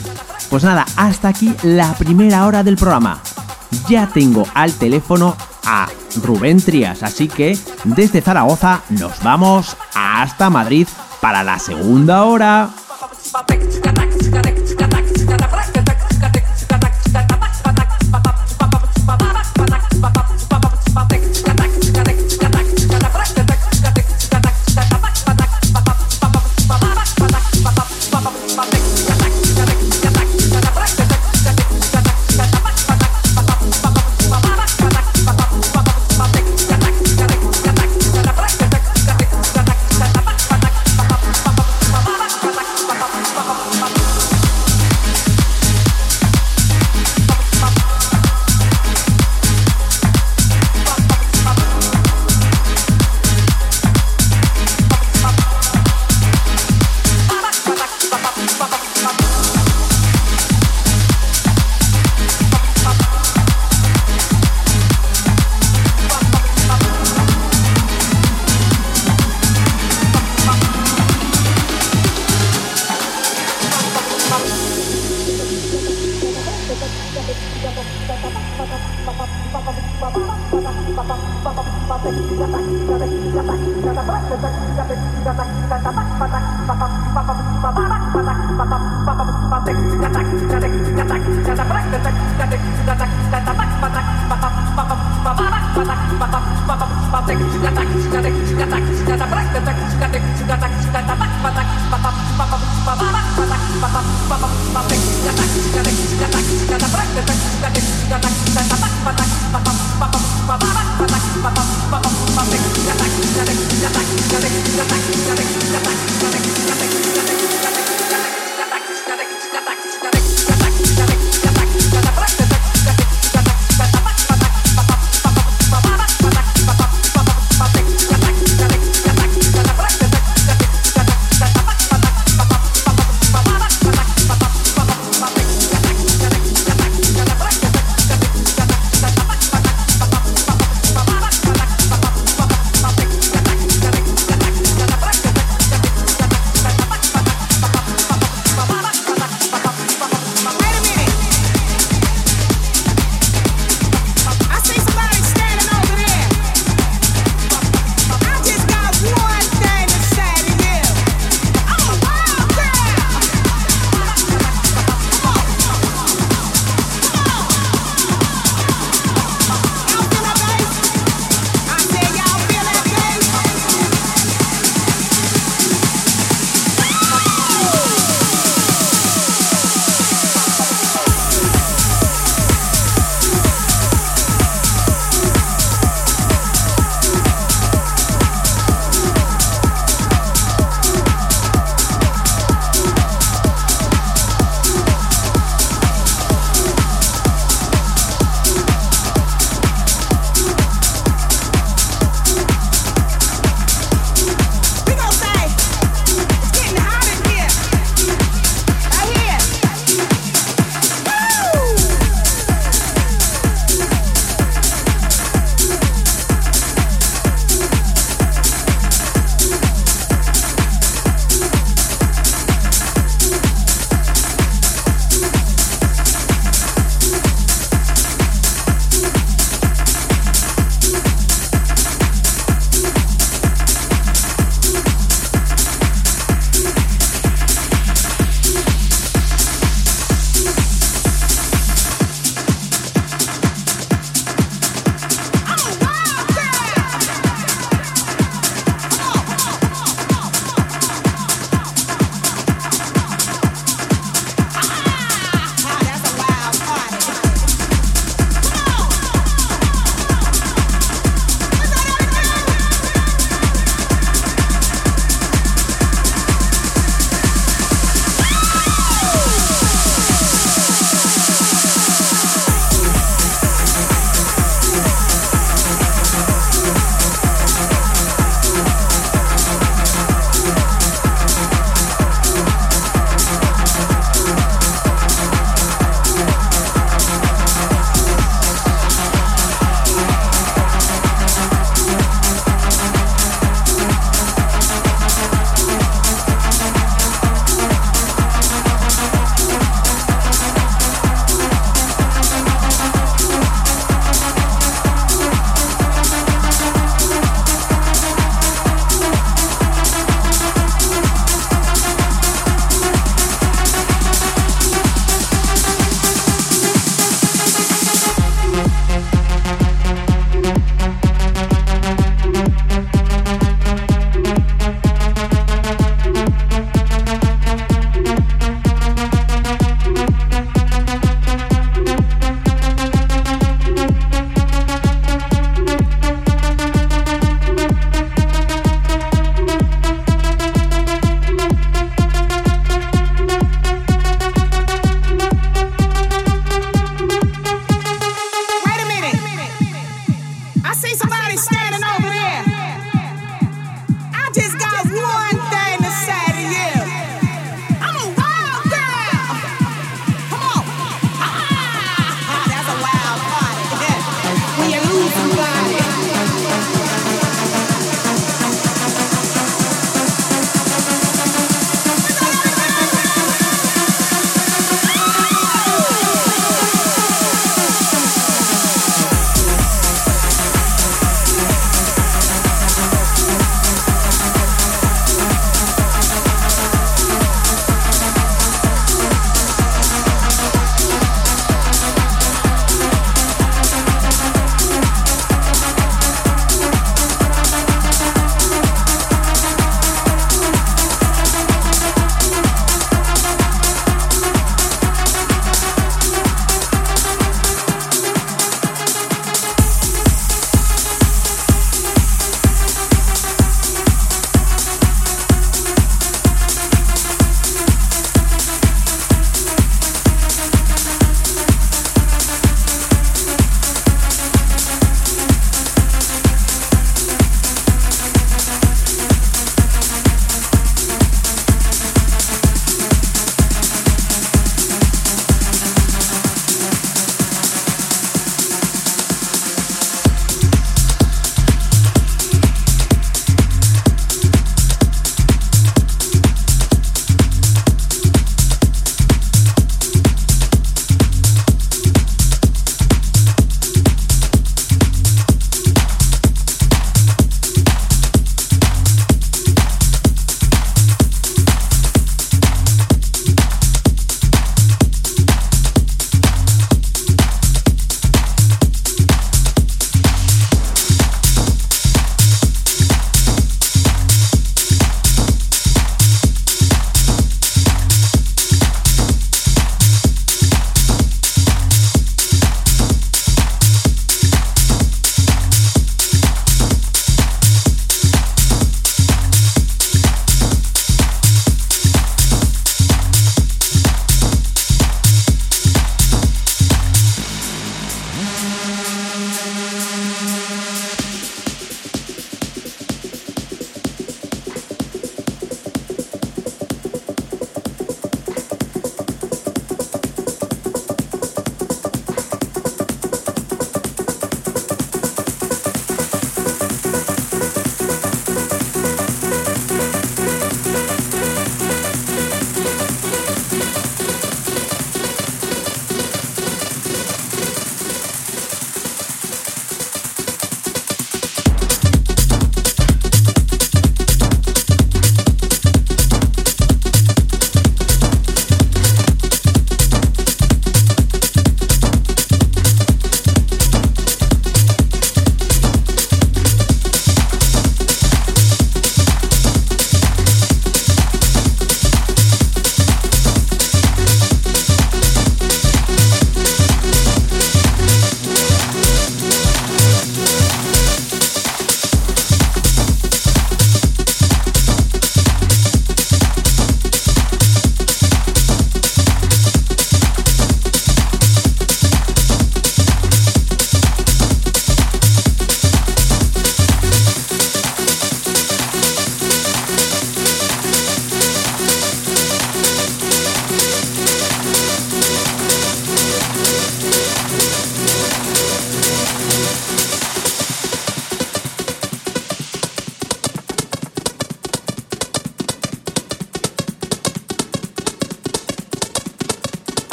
Pues 0.51 0.65
nada, 0.65 0.87
hasta 0.97 1.29
aquí 1.29 1.55
la 1.63 1.95
primera 1.95 2.47
hora 2.47 2.65
del 2.65 2.77
programa. 2.77 3.21
Ya 3.89 4.09
tengo 4.09 4.47
al 4.55 4.73
teléfono 4.73 5.37
a 5.65 5.89
Rubén 6.23 6.61
Trias, 6.61 7.03
así 7.03 7.29
que 7.29 7.57
desde 7.85 8.23
Zaragoza 8.23 8.81
nos 8.89 9.23
vamos 9.23 9.77
hasta 9.95 10.49
Madrid 10.49 10.89
para 11.21 11.43
la 11.43 11.59
segunda 11.59 12.25
hora. 12.25 12.71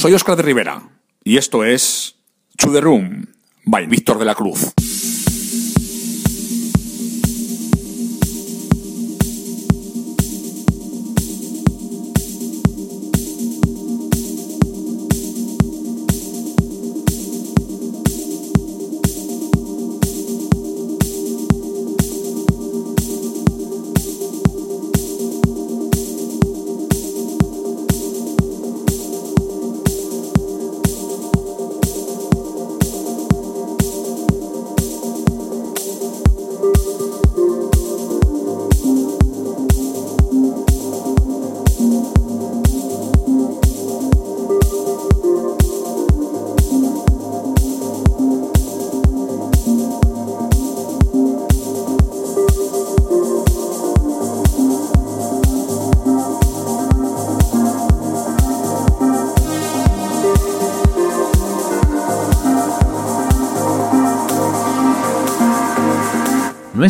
Soy 0.00 0.14
Oscar 0.14 0.34
de 0.34 0.42
Rivera 0.42 0.82
y 1.22 1.36
esto 1.36 1.62
es 1.62 2.14
To 2.56 2.72
The 2.72 2.80
Room 2.80 3.26
by 3.66 3.84
Víctor 3.84 4.18
de 4.18 4.24
la 4.24 4.34
Cruz. 4.34 4.72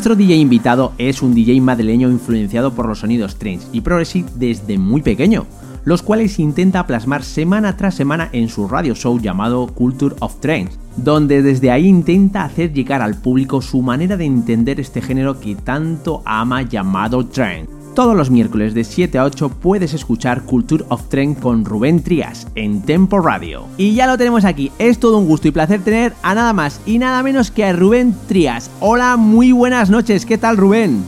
Nuestro 0.01 0.17
DJ 0.17 0.37
invitado 0.37 0.95
es 0.97 1.21
un 1.21 1.35
DJ 1.35 1.61
madrileño 1.61 2.09
influenciado 2.09 2.73
por 2.73 2.89
los 2.89 3.01
sonidos 3.01 3.37
trance 3.37 3.69
y 3.71 3.83
progressive 3.83 4.31
desde 4.35 4.79
muy 4.79 5.03
pequeño, 5.03 5.45
los 5.85 6.01
cuales 6.01 6.39
intenta 6.39 6.87
plasmar 6.87 7.23
semana 7.23 7.77
tras 7.77 7.97
semana 7.97 8.31
en 8.33 8.49
su 8.49 8.67
radio 8.67 8.95
show 8.95 9.21
llamado 9.21 9.67
Culture 9.67 10.17
of 10.21 10.41
Trance, 10.41 10.79
donde 10.97 11.43
desde 11.43 11.71
ahí 11.71 11.87
intenta 11.87 12.45
hacer 12.45 12.73
llegar 12.73 13.03
al 13.03 13.21
público 13.21 13.61
su 13.61 13.83
manera 13.83 14.17
de 14.17 14.25
entender 14.25 14.81
este 14.81 15.03
género 15.03 15.39
que 15.39 15.55
tanto 15.55 16.23
ama 16.25 16.63
llamado 16.63 17.27
trance. 17.27 17.80
Todos 17.95 18.17
los 18.17 18.31
miércoles 18.31 18.73
de 18.73 18.85
7 18.85 19.19
a 19.19 19.25
8 19.25 19.49
puedes 19.49 19.95
escuchar 19.95 20.45
Culture 20.45 20.85
of 20.91 21.09
Trend 21.09 21.41
con 21.41 21.65
Rubén 21.65 22.05
Trias 22.05 22.47
en 22.55 22.83
Tempo 22.83 23.19
Radio. 23.19 23.67
Y 23.79 23.95
ya 23.95 24.07
lo 24.07 24.17
tenemos 24.17 24.45
aquí, 24.45 24.71
es 24.79 25.01
todo 25.01 25.19
un 25.19 25.27
gusto 25.27 25.49
y 25.49 25.51
placer 25.51 25.83
tener 25.83 26.15
a 26.23 26.37
nada 26.37 26.53
más 26.53 26.81
y 26.87 26.99
nada 26.99 27.23
menos 27.25 27.51
que 27.51 27.65
a 27.65 27.73
Rubén 27.73 28.15
Trias. 28.29 28.71
Hola, 28.79 29.17
muy 29.17 29.51
buenas 29.51 29.91
noches, 29.91 30.25
¿qué 30.25 30.39
tal 30.39 30.57
Rubén? 30.57 31.05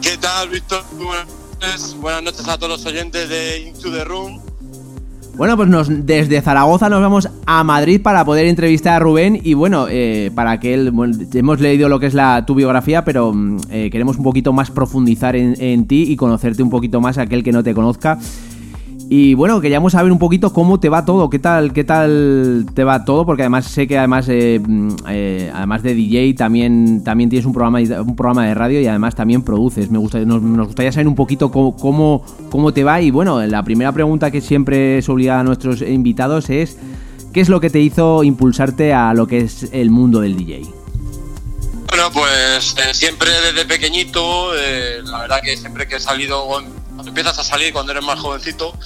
¿Qué 0.00 0.16
tal, 0.18 0.50
Víctor? 0.50 0.84
Buenas 0.96 1.26
noches. 1.26 1.96
Buenas 2.00 2.22
noches 2.22 2.46
a 2.46 2.58
todos 2.58 2.70
los 2.70 2.86
oyentes 2.86 3.28
de 3.28 3.68
Into 3.68 3.90
the 3.90 4.04
Room. 4.04 4.43
Bueno, 5.36 5.56
pues 5.56 5.68
desde 6.06 6.40
Zaragoza 6.40 6.88
nos 6.88 7.00
vamos 7.00 7.28
a 7.44 7.64
Madrid 7.64 8.00
para 8.00 8.24
poder 8.24 8.46
entrevistar 8.46 8.94
a 8.94 8.98
Rubén 9.00 9.40
y 9.42 9.54
bueno, 9.54 9.86
eh, 9.90 10.30
para 10.32 10.60
que 10.60 10.74
él, 10.74 10.92
bueno, 10.92 11.18
hemos 11.32 11.60
leído 11.60 11.88
lo 11.88 11.98
que 11.98 12.06
es 12.06 12.14
la, 12.14 12.46
tu 12.46 12.54
biografía, 12.54 13.04
pero 13.04 13.32
mm, 13.32 13.56
eh, 13.70 13.90
queremos 13.90 14.16
un 14.16 14.22
poquito 14.22 14.52
más 14.52 14.70
profundizar 14.70 15.34
en, 15.34 15.60
en 15.60 15.88
ti 15.88 16.04
y 16.08 16.14
conocerte 16.14 16.62
un 16.62 16.70
poquito 16.70 17.00
más 17.00 17.18
aquel 17.18 17.42
que 17.42 17.50
no 17.50 17.64
te 17.64 17.74
conozca. 17.74 18.18
Y 19.10 19.34
bueno, 19.34 19.60
queríamos 19.60 19.92
saber 19.92 20.10
un 20.10 20.18
poquito 20.18 20.52
cómo 20.52 20.80
te 20.80 20.88
va 20.88 21.04
todo, 21.04 21.28
qué 21.28 21.38
tal, 21.38 21.72
qué 21.72 21.84
tal 21.84 22.66
te 22.74 22.84
va 22.84 23.04
todo, 23.04 23.26
porque 23.26 23.42
además 23.42 23.66
sé 23.66 23.86
que 23.86 23.98
además, 23.98 24.26
eh, 24.28 24.60
mm, 24.64 24.96
eh, 25.08 25.50
además 25.54 25.82
de 25.82 25.94
DJ 25.94 26.34
también, 26.34 27.04
también 27.04 27.28
tienes 27.28 27.44
un 27.44 27.52
programa, 27.52 27.78
un 27.80 28.16
programa 28.16 28.46
de 28.46 28.54
radio 28.54 28.80
y 28.80 28.86
además 28.86 29.14
también 29.14 29.42
produces. 29.42 29.90
Me 29.90 29.98
gusta, 29.98 30.18
nos, 30.20 30.40
gustaría 30.66 30.90
saber 30.90 31.06
un 31.08 31.14
poquito 31.14 31.50
cómo, 31.50 31.76
cómo, 31.76 32.24
cómo 32.50 32.72
te 32.72 32.82
va. 32.82 33.00
Y 33.02 33.10
bueno, 33.10 33.44
la 33.46 33.62
primera 33.62 33.92
pregunta 33.92 34.30
que 34.30 34.40
siempre 34.40 34.98
es 34.98 35.08
obligada 35.08 35.40
a 35.40 35.44
nuestros 35.44 35.82
invitados 35.82 36.48
es 36.48 36.78
¿qué 37.32 37.40
es 37.40 37.48
lo 37.48 37.60
que 37.60 37.68
te 37.68 37.80
hizo 37.80 38.24
impulsarte 38.24 38.94
a 38.94 39.12
lo 39.12 39.26
que 39.26 39.40
es 39.40 39.68
el 39.72 39.90
mundo 39.90 40.20
del 40.20 40.36
DJ? 40.36 40.62
Bueno, 41.88 42.10
pues 42.12 42.74
eh, 42.78 42.94
siempre 42.94 43.30
desde 43.30 43.66
pequeñito, 43.66 44.52
la 45.04 45.20
verdad 45.20 45.40
que 45.44 45.56
siempre 45.56 45.86
que 45.86 45.96
he 45.96 46.00
salido, 46.00 46.48
empiezas 47.06 47.38
a 47.38 47.44
salir 47.44 47.72
cuando 47.72 47.92
eres 47.92 48.04
más 48.04 48.18
jovencito, 48.18 48.76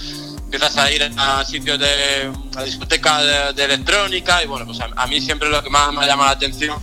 empiezas 0.44 0.76
a 0.76 0.90
ir 0.90 1.02
a 1.16 1.44
sitios 1.44 1.78
de 1.78 2.30
a 2.56 2.62
discoteca 2.62 3.52
de, 3.52 3.64
electrónica 3.64 4.42
y 4.42 4.46
bueno, 4.46 4.66
pues 4.66 4.80
a, 4.80 4.88
a 4.96 5.06
mí 5.06 5.20
siempre 5.20 5.48
lo 5.48 5.62
que 5.62 5.70
más 5.70 5.92
me 5.92 6.04
ha 6.04 6.06
llamado 6.06 6.28
la 6.28 6.36
atención 6.36 6.78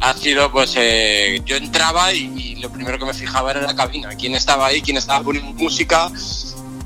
ha 0.00 0.12
sido 0.14 0.50
pues 0.50 0.74
eh, 0.76 1.40
yo 1.44 1.56
entraba 1.56 2.12
y, 2.12 2.24
y 2.36 2.56
lo 2.56 2.70
primero 2.70 2.98
que 2.98 3.04
me 3.04 3.14
fijaba 3.14 3.50
era 3.50 3.62
la 3.62 3.74
cabina, 3.74 4.10
quién 4.10 4.34
estaba 4.34 4.66
ahí, 4.66 4.82
quién 4.82 4.96
estaba 4.96 5.22
poniendo 5.22 5.52
música 5.52 6.10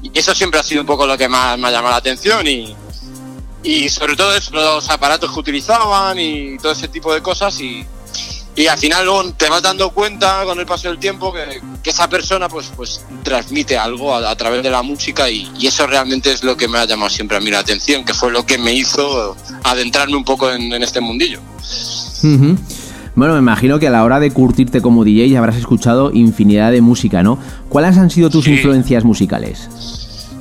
y 0.03 0.17
eso 0.19 0.35
siempre 0.35 0.61
ha 0.61 0.63
sido 0.63 0.83
un 0.83 0.87
poco 0.87 1.07
lo 1.07 1.17
que 1.17 1.29
más 1.29 1.59
me 1.59 1.69
ha 1.69 1.71
llamado 1.71 1.93
la 1.93 1.97
atención 1.97 2.47
y, 2.47 2.77
y 3.63 3.89
sobre 3.89 4.17
todo 4.17 4.35
eso, 4.35 4.53
los 4.53 4.89
aparatos 4.89 5.33
que 5.33 5.41
utilizaban 5.41 6.19
y 6.19 6.57
todo 6.59 6.73
ese 6.73 6.89
tipo 6.89 7.13
de 7.13 7.23
cosas 7.23 7.61
y, 7.61 7.85
y 8.59 8.67
al 8.67 8.77
final 8.79 9.05
luego 9.05 9.33
te 9.35 9.49
vas 9.49 9.63
dando 9.63 9.91
cuenta 9.91 10.43
con 10.45 10.59
el 10.59 10.67
paso 10.67 10.89
del 10.89 10.99
tiempo 10.99 11.33
que, 11.33 11.61
que 11.83 11.91
esa 11.91 12.09
persona 12.09 12.49
pues 12.49 12.71
pues 12.77 13.01
transmite 13.23 13.79
algo 13.79 14.15
a, 14.15 14.31
a 14.31 14.37
través 14.37 14.63
de 14.63 14.71
la 14.71 14.83
música 14.83 15.31
y, 15.31 15.49
y 15.59 15.67
eso 15.69 15.87
realmente 15.87 16.33
es 16.33 16.43
lo 16.43 16.57
que 16.57 16.67
me 16.69 16.79
ha 16.79 16.85
llamado 16.85 17.09
siempre 17.11 17.37
a 17.37 17.41
mí 17.41 17.51
la 17.51 17.61
atención, 17.61 18.05
que 18.05 18.15
fue 18.15 18.31
lo 18.33 18.45
que 18.45 18.59
me 18.59 18.73
hizo 18.75 19.37
adentrarme 19.63 20.17
un 20.17 20.25
poco 20.25 20.51
en, 20.51 20.73
en 20.73 20.83
este 20.83 21.01
mundillo. 21.01 21.41
Bueno, 23.15 23.35
me 23.35 23.41
imagino 23.41 23.79
que 23.79 23.89
a 23.89 23.91
la 23.91 24.05
hora 24.05 24.21
de 24.21 24.31
curtirte 24.31 24.81
como 24.81 25.05
DJ 25.05 25.37
habrás 25.37 25.57
escuchado 25.57 26.11
infinidad 26.13 26.71
de 26.71 26.81
música, 26.81 27.23
¿no? 27.23 27.39
¿Cuáles 27.69 27.97
han 27.97 28.11
sido 28.11 28.31
tus 28.31 28.45
Sí. 28.45 28.53
influencias 28.53 29.05
musicales? 29.05 29.69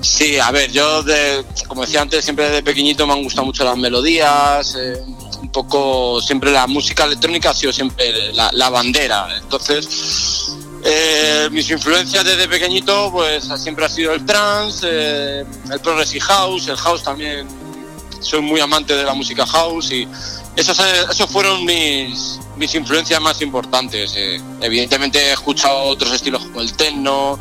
Sí, 0.01 0.37
a 0.37 0.51
ver, 0.51 0.71
yo 0.71 1.01
de, 1.01 1.43
como 1.67 1.81
decía 1.81 2.01
antes, 2.03 2.23
siempre 2.23 2.45
desde 2.45 2.61
pequeñito 2.61 3.07
me 3.07 3.13
han 3.13 3.23
gustado 3.23 3.45
mucho 3.45 3.63
las 3.63 3.77
melodías, 3.77 4.75
eh, 4.79 5.01
un 5.41 5.49
poco, 5.49 6.21
siempre 6.21 6.51
la 6.51 6.67
música 6.67 7.05
electrónica 7.05 7.51
ha 7.51 7.53
sido 7.53 7.71
siempre 7.73 8.33
la, 8.33 8.69
bandera. 8.69 9.27
Entonces, 9.37 10.55
eh, 10.83 11.49
mis 11.51 11.69
influencias 11.69 12.23
desde 12.23 12.47
pequeñito, 12.47 13.11
pues 13.11 13.47
siempre 13.57 13.85
ha 13.85 13.89
sido 13.89 14.13
el 14.13 14.25
trance, 14.25 14.87
eh, 14.89 15.45
el 15.71 15.79
progressive 15.79 16.21
house, 16.21 16.67
el 16.67 16.77
house 16.77 17.03
también. 17.03 17.47
Soy 18.19 18.41
muy 18.41 18.59
amante 18.59 18.95
de 18.95 19.03
la 19.03 19.13
música 19.13 19.45
house 19.45 19.91
y 19.91 20.07
esos, 20.55 20.79
esos 20.79 21.29
fueron 21.29 21.63
mis, 21.65 22.39
mis 22.57 22.73
influencias 22.75 23.21
más 23.21 23.41
importantes. 23.41 24.13
eh. 24.15 24.41
Evidentemente 24.61 25.19
he 25.19 25.33
escuchado 25.33 25.83
otros 25.83 26.11
estilos 26.13 26.41
como 26.43 26.61
el 26.61 26.73
techno, 26.73 27.39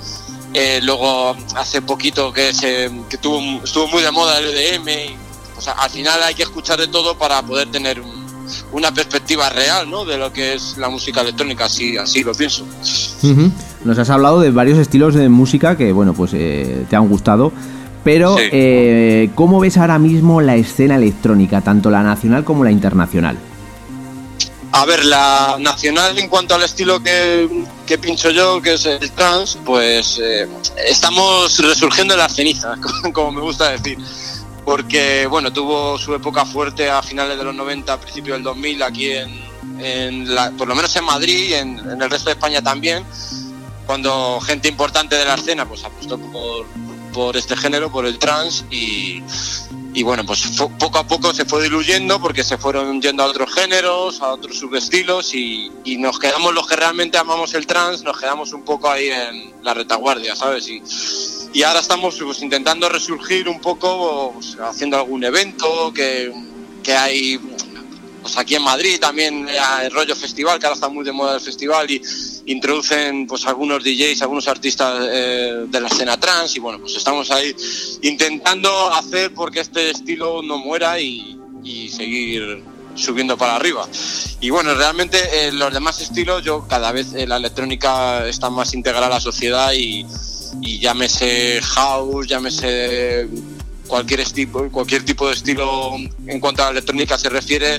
eh, 0.59 0.81
luego 0.83 1.37
hace 1.55 1.83
poquito 1.83 2.33
que 2.33 2.55
se 2.55 2.91
que 3.11 3.19
tuvo, 3.19 3.41
estuvo 3.63 3.89
muy 3.89 4.03
de 4.03 4.11
moda 4.11 4.39
el 4.39 4.47
EDM. 4.47 4.89
y, 4.89 5.26
o 5.57 5.61
sea, 5.61 5.73
al 5.75 5.91
final 5.91 6.23
hay 6.23 6.35
que 6.35 6.43
escuchar 6.43 6.79
de 6.79 6.89
todo 6.89 7.17
para 7.17 7.43
poder 7.43 7.71
tener 7.71 8.01
un- 8.01 8.27
una 8.73 8.93
perspectiva 8.93 9.49
real 9.49 9.91
¿no? 9.91 10.05
de 10.05 10.19
lo 10.19 10.33
que 10.33 10.55
es 10.55 10.77
la 10.79 10.89
música 10.89 11.21
electrónica, 11.23 11.65
así, 11.65 11.97
así 11.97 12.23
lo 12.23 12.33
pienso. 12.33 12.65
Nos 13.85 13.99
has 13.99 14.11
hablado 14.11 14.41
de 14.41 14.51
varios 14.51 14.79
estilos 14.79 15.15
de 15.15 15.29
música 15.29 15.77
que, 15.77 15.93
bueno, 15.93 16.15
pues 16.15 16.33
eh, 16.35 16.85
te 16.89 16.97
han 16.97 17.09
gustado. 17.09 17.53
Pero, 18.05 18.37
Sí. 18.37 18.45
eh, 18.53 19.31
¿cómo 19.35 19.59
ves 19.59 19.77
ahora 19.79 19.99
mismo 19.99 20.41
la 20.41 20.55
escena 20.55 20.95
electrónica, 20.95 21.61
tanto 21.61 21.91
la 21.91 22.05
nacional 22.05 22.45
como 22.45 22.63
la 22.63 22.71
internacional? 22.71 23.37
A 24.73 24.85
ver, 24.85 25.05
la 25.05 25.57
nacional 25.59 26.17
en 26.19 26.29
cuanto 26.29 26.55
al 26.55 26.63
estilo 26.63 27.03
que, 27.03 27.49
que 27.87 27.99
pincho 27.99 28.31
yo, 28.31 28.61
que 28.61 28.75
es 28.75 28.85
el 28.87 29.11
trance, 29.13 29.59
pues 29.65 30.21
eh, 30.23 30.47
estamos 30.87 31.59
resurgiendo 31.59 32.15
de 32.15 32.19
las 32.19 32.35
cenizas, 32.35 32.79
como 33.13 33.33
me 33.33 33.41
gusta 33.41 33.71
decir. 33.71 33.99
Porque, 34.67 35.27
bueno, 35.29 35.51
tuvo 35.53 35.97
su 35.97 36.13
época 36.15 36.45
fuerte 36.45 36.91
a 36.91 37.01
finales 37.01 37.39
de 37.39 37.45
los 37.45 37.55
90, 37.55 37.93
a 37.93 38.01
principios 38.01 38.37
del 38.37 38.43
2000, 38.43 38.83
aquí 38.83 39.13
en, 39.79 40.35
la- 40.35 40.51
por 40.51 40.67
lo 40.69 40.75
menos 40.75 40.95
en 40.97 41.05
Madrid 41.05 41.51
y 41.51 41.55
en, 41.55 41.79
en 41.79 42.03
el 42.03 42.11
resto 42.11 42.29
de 42.31 42.35
España 42.35 42.61
también, 42.61 43.05
cuando 43.87 44.41
gente 44.41 44.69
importante 44.69 45.15
de 45.15 45.25
la 45.25 45.35
escena 45.37 45.67
pues 45.67 45.85
apostó 45.85 46.19
por, 46.19 46.67
por 47.13 47.37
este 47.37 47.57
género, 47.57 47.91
por 47.93 48.07
el 48.07 48.19
trance 48.19 48.65
y, 48.71 49.23
y 49.97 50.03
bueno, 50.03 50.27
pues 50.27 50.43
poco 50.79 50.99
a 50.99 51.07
poco 51.07 51.33
se 51.33 51.47
fue 51.47 51.63
diluyendo 51.63 52.21
porque 52.21 52.45
se 52.45 52.59
fueron 52.59 53.01
yendo 53.01 53.23
a 53.23 53.27
otros 53.27 53.51
géneros, 53.55 54.21
a 54.21 54.29
otros 54.29 54.59
subestilos 54.59 55.35
y, 55.35 55.73
y 55.85 55.97
nos 55.97 56.19
quedamos 56.19 56.53
los 56.53 56.67
que 56.67 56.77
realmente 56.77 57.17
amamos 57.17 57.55
el 57.55 57.67
trance, 57.67 58.05
nos 58.05 58.21
quedamos 58.21 58.53
un 58.53 58.63
poco 58.63 58.91
ahí 58.91 59.09
en 59.09 59.55
la 59.63 59.73
retaguardia, 59.73 60.37
¿sabes? 60.37 60.69
Y, 60.69 60.83
y 61.55 61.63
ahora 61.63 61.81
estamos 61.81 62.19
pues, 62.23 62.43
intentando 62.43 62.91
resurgir 62.91 63.49
un 63.49 63.59
poco, 63.59 64.33
pues, 64.35 64.59
haciendo 64.61 64.99
algún 64.99 65.25
evento 65.25 65.91
que, 65.95 66.31
que 66.83 66.95
hay 66.95 67.41
pues 68.27 68.39
aquí 68.39 68.57
en 68.57 68.63
Madrid 68.63 68.99
también 68.99 69.49
eh, 69.49 69.57
el 69.85 69.93
rollo 69.93 70.17
festival, 70.17 70.59
que 70.59 70.67
ahora 70.67 70.75
está 70.75 70.89
muy 70.89 71.05
de 71.05 71.13
moda 71.13 71.37
el 71.37 71.41
festival 71.41 71.89
y 71.89 72.03
introducen 72.47 73.25
pues 73.25 73.47
algunos 73.47 73.85
DJs, 73.85 74.21
algunos 74.23 74.49
artistas 74.49 75.07
eh, 75.09 75.67
de 75.69 75.81
la 75.81 75.87
escena 75.87 76.19
trans 76.19 76.57
y 76.57 76.59
bueno, 76.59 76.81
pues 76.81 76.97
estamos 76.97 77.31
ahí 77.31 77.55
intentando 78.03 78.93
hacer 78.93 79.33
porque 79.33 79.61
este 79.61 79.91
estilo 79.91 80.43
no 80.43 80.59
muera 80.59 80.99
y, 80.99 81.35
seguir 81.89 82.63
subiendo 82.95 83.37
para 83.37 83.57
arriba. 83.57 83.89
Y 84.41 84.51
bueno, 84.51 84.75
realmente 84.75 85.19
eh, 85.33 85.53
los 85.53 85.73
demás 85.73 86.01
estilos, 86.01 86.43
yo 86.45 86.67
cada 86.69 86.91
vez 86.93 87.13
la 87.13 87.37
electrónica 87.37 88.27
está 88.27 88.51
más 88.51 88.75
integrada 88.75 89.07
a 89.07 89.11
la 89.11 89.21
sociedad 89.21 89.73
y, 89.73 90.05
y 90.63 90.79
llámese 90.79 91.61
house, 91.63 92.27
llámese 92.27 93.29
cualquier 93.87 94.25
tipo, 94.31 94.69
cualquier 94.71 95.05
tipo 95.05 95.27
de 95.29 95.35
estilo 95.35 95.93
en 96.27 96.41
cuanto 96.41 96.63
a 96.63 96.67
la 96.67 96.71
electrónica 96.73 97.17
se 97.19 97.29
refiere, 97.29 97.79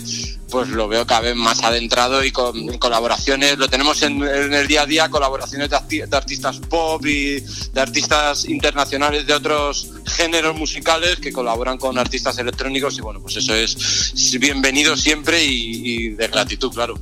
pues 0.50 0.70
lo 0.70 0.88
veo 0.88 1.06
cada 1.06 1.22
vez 1.22 1.36
más 1.36 1.64
adentrado 1.64 2.24
y 2.24 2.32
con 2.32 2.68
colaboraciones, 2.78 3.58
lo 3.58 3.68
tenemos 3.68 4.02
en, 4.02 4.22
el 4.24 4.68
día 4.68 4.84
a 4.84 4.86
día, 4.86 5.10
colaboraciones 5.10 5.70
de, 5.70 6.08
de 6.08 6.18
artistas 6.18 6.60
pop 6.70 7.06
y 7.06 7.42
de 7.42 7.82
artistas 7.82 8.46
internacionales 8.46 9.28
de 9.28 9.34
otros 9.34 9.90
géneros 10.06 10.58
musicales 10.58 11.18
que 11.18 11.32
colaboran 11.32 11.78
con 11.78 11.98
artistas 11.98 12.38
electrónicos 12.38 12.98
y 12.98 13.02
bueno, 13.02 13.20
pues 13.22 13.38
eso 13.38 13.54
es, 13.54 14.14
bienvenido 14.40 14.96
siempre 14.96 15.44
y, 15.44 15.82
y 16.06 16.10
de 16.10 16.28
gratitud, 16.28 16.72
claro. 16.74 16.98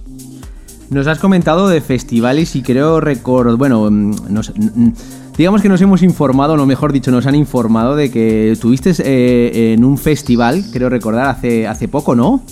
Nos 0.90 1.08
has 1.08 1.18
comentado 1.18 1.68
de 1.68 1.82
festivales 1.82 2.56
y 2.56 2.62
creo 2.62 3.00
recuerdo, 3.02 3.58
bueno, 3.58 3.90
mm, 3.90 4.32
nos- 4.34 4.52
mm, 4.56 4.90
digamos 5.38 5.62
que 5.62 5.70
nos 5.70 5.82
hemos 5.82 6.02
informado, 6.02 6.54
o 6.54 6.66
mejor 6.66 6.94
dicho, 6.94 7.12
nos 7.12 7.26
han 7.26 7.36
informado 7.36 7.96
de 7.96 8.12
que 8.12 8.52
estuviste 8.52 8.92
eh, 9.00 9.74
en 9.74 9.84
un 9.84 9.98
festival, 9.98 10.66
creo 10.72 10.90
recordar, 10.90 11.28
hace, 11.28 11.68
hace 11.68 11.88
poco, 11.88 12.16
¿no? 12.16 12.44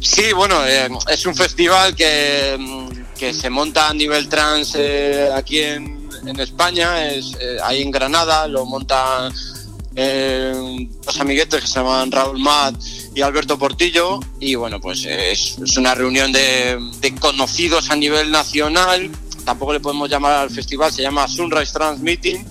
Sí, 0.00 0.32
bueno, 0.34 0.56
eh, 0.66 0.88
es 1.08 1.26
un 1.26 1.34
festival 1.34 1.94
que, 1.94 2.56
mm, 2.58 3.00
que 3.20 3.34
se 3.34 3.50
monta 3.50 3.90
a 3.90 3.92
nivel 3.92 4.30
trans 4.30 4.74
eh, 4.74 5.28
aquí 5.34 5.58
en, 5.58 6.00
España, 6.38 7.06
es 7.10 7.32
eh, 7.38 7.58
ahí 7.62 7.82
en 7.82 7.90
Granada, 7.90 8.46
lo 8.46 8.64
montan 8.64 9.30
eh, 9.94 10.88
dos 11.04 11.20
amiguetes 11.20 11.60
que 11.60 11.66
se 11.66 11.74
llaman 11.74 12.10
Raúl 12.10 12.38
Mat 12.38 12.74
y 13.14 13.20
Alberto 13.20 13.58
Portillo 13.58 14.20
y 14.38 14.54
bueno, 14.54 14.80
pues 14.80 15.04
es, 15.04 15.58
una 15.76 15.94
reunión 15.94 16.32
de 16.32 16.78
conocidos 17.20 17.90
a 17.90 17.96
nivel 17.96 18.30
nacional, 18.30 19.10
tampoco 19.50 19.72
le 19.72 19.80
podemos 19.80 20.08
llamar 20.08 20.32
al 20.34 20.50
festival, 20.50 20.92
se 20.92 21.02
llama 21.02 21.26
Sunrise 21.26 21.72
Trans 21.72 21.98
Meeting 21.98 22.44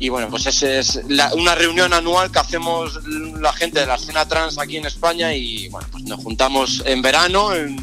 y 0.00 0.08
bueno, 0.08 0.28
pues 0.28 0.46
es, 0.46 0.64
es 0.64 1.00
una 1.34 1.54
reunión 1.54 1.92
anual 1.92 2.32
que 2.32 2.40
hacemos 2.40 2.98
la 3.06 3.52
gente 3.52 3.78
de 3.78 3.86
la 3.86 3.94
escena 3.94 4.26
trans 4.26 4.58
aquí 4.58 4.76
en 4.76 4.86
España 4.86 5.32
y 5.32 5.68
bueno, 5.68 5.86
pues 5.92 6.02
nos 6.02 6.20
juntamos 6.20 6.82
en 6.86 7.02
verano 7.02 7.52
en, 7.54 7.78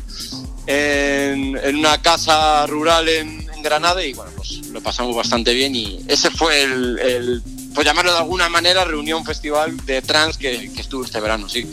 una 1.78 2.02
casa 2.02 2.68
rural 2.68 3.08
en, 3.08 3.40
Granada 3.62 4.04
y 4.04 4.14
bueno, 4.14 4.32
pues 4.36 4.66
lo 4.70 4.82
pasamos 4.82 5.16
bastante 5.16 5.54
bien 5.54 5.76
y 5.76 6.00
ese 6.08 6.32
fue 6.32 6.64
el, 6.64 6.98
el 6.98 7.44
por 7.76 7.86
llamarlo 7.86 8.12
de 8.12 8.18
alguna 8.18 8.50
manera, 8.50 8.84
reunión 8.86 9.24
festival 9.24 9.78
de 9.86 10.02
trans 10.02 10.36
que 10.40 10.72
estuvo 10.78 11.06
este 11.06 11.20
verano, 11.20 11.48
sí. 11.48 11.72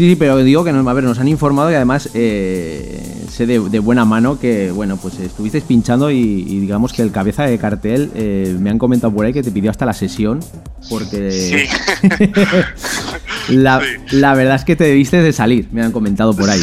Sí, 0.00 0.08
sí, 0.08 0.16
pero 0.16 0.38
digo 0.38 0.64
que 0.64 0.72
nos, 0.72 0.86
a 0.86 0.92
ver, 0.94 1.04
nos 1.04 1.18
han 1.18 1.28
informado 1.28 1.70
y 1.70 1.74
además 1.74 2.08
eh, 2.14 3.22
sé 3.30 3.44
de, 3.44 3.60
de 3.60 3.78
buena 3.80 4.06
mano 4.06 4.40
que, 4.40 4.70
bueno, 4.70 4.96
pues 4.96 5.18
estuvisteis 5.18 5.62
pinchando 5.64 6.10
y, 6.10 6.16
y 6.18 6.58
digamos 6.58 6.94
que 6.94 7.02
el 7.02 7.12
cabeza 7.12 7.42
de 7.42 7.58
cartel 7.58 8.10
eh, 8.14 8.56
me 8.58 8.70
han 8.70 8.78
comentado 8.78 9.12
por 9.12 9.26
ahí 9.26 9.34
que 9.34 9.42
te 9.42 9.50
pidió 9.50 9.70
hasta 9.70 9.84
la 9.84 9.92
sesión 9.92 10.40
porque 10.88 11.68
la, 13.50 13.82
la 14.12 14.32
verdad 14.32 14.54
es 14.56 14.64
que 14.64 14.74
te 14.74 14.84
debiste 14.84 15.18
de 15.20 15.34
salir, 15.34 15.68
me 15.70 15.82
han 15.82 15.92
comentado 15.92 16.34
por 16.34 16.48
ahí. 16.48 16.62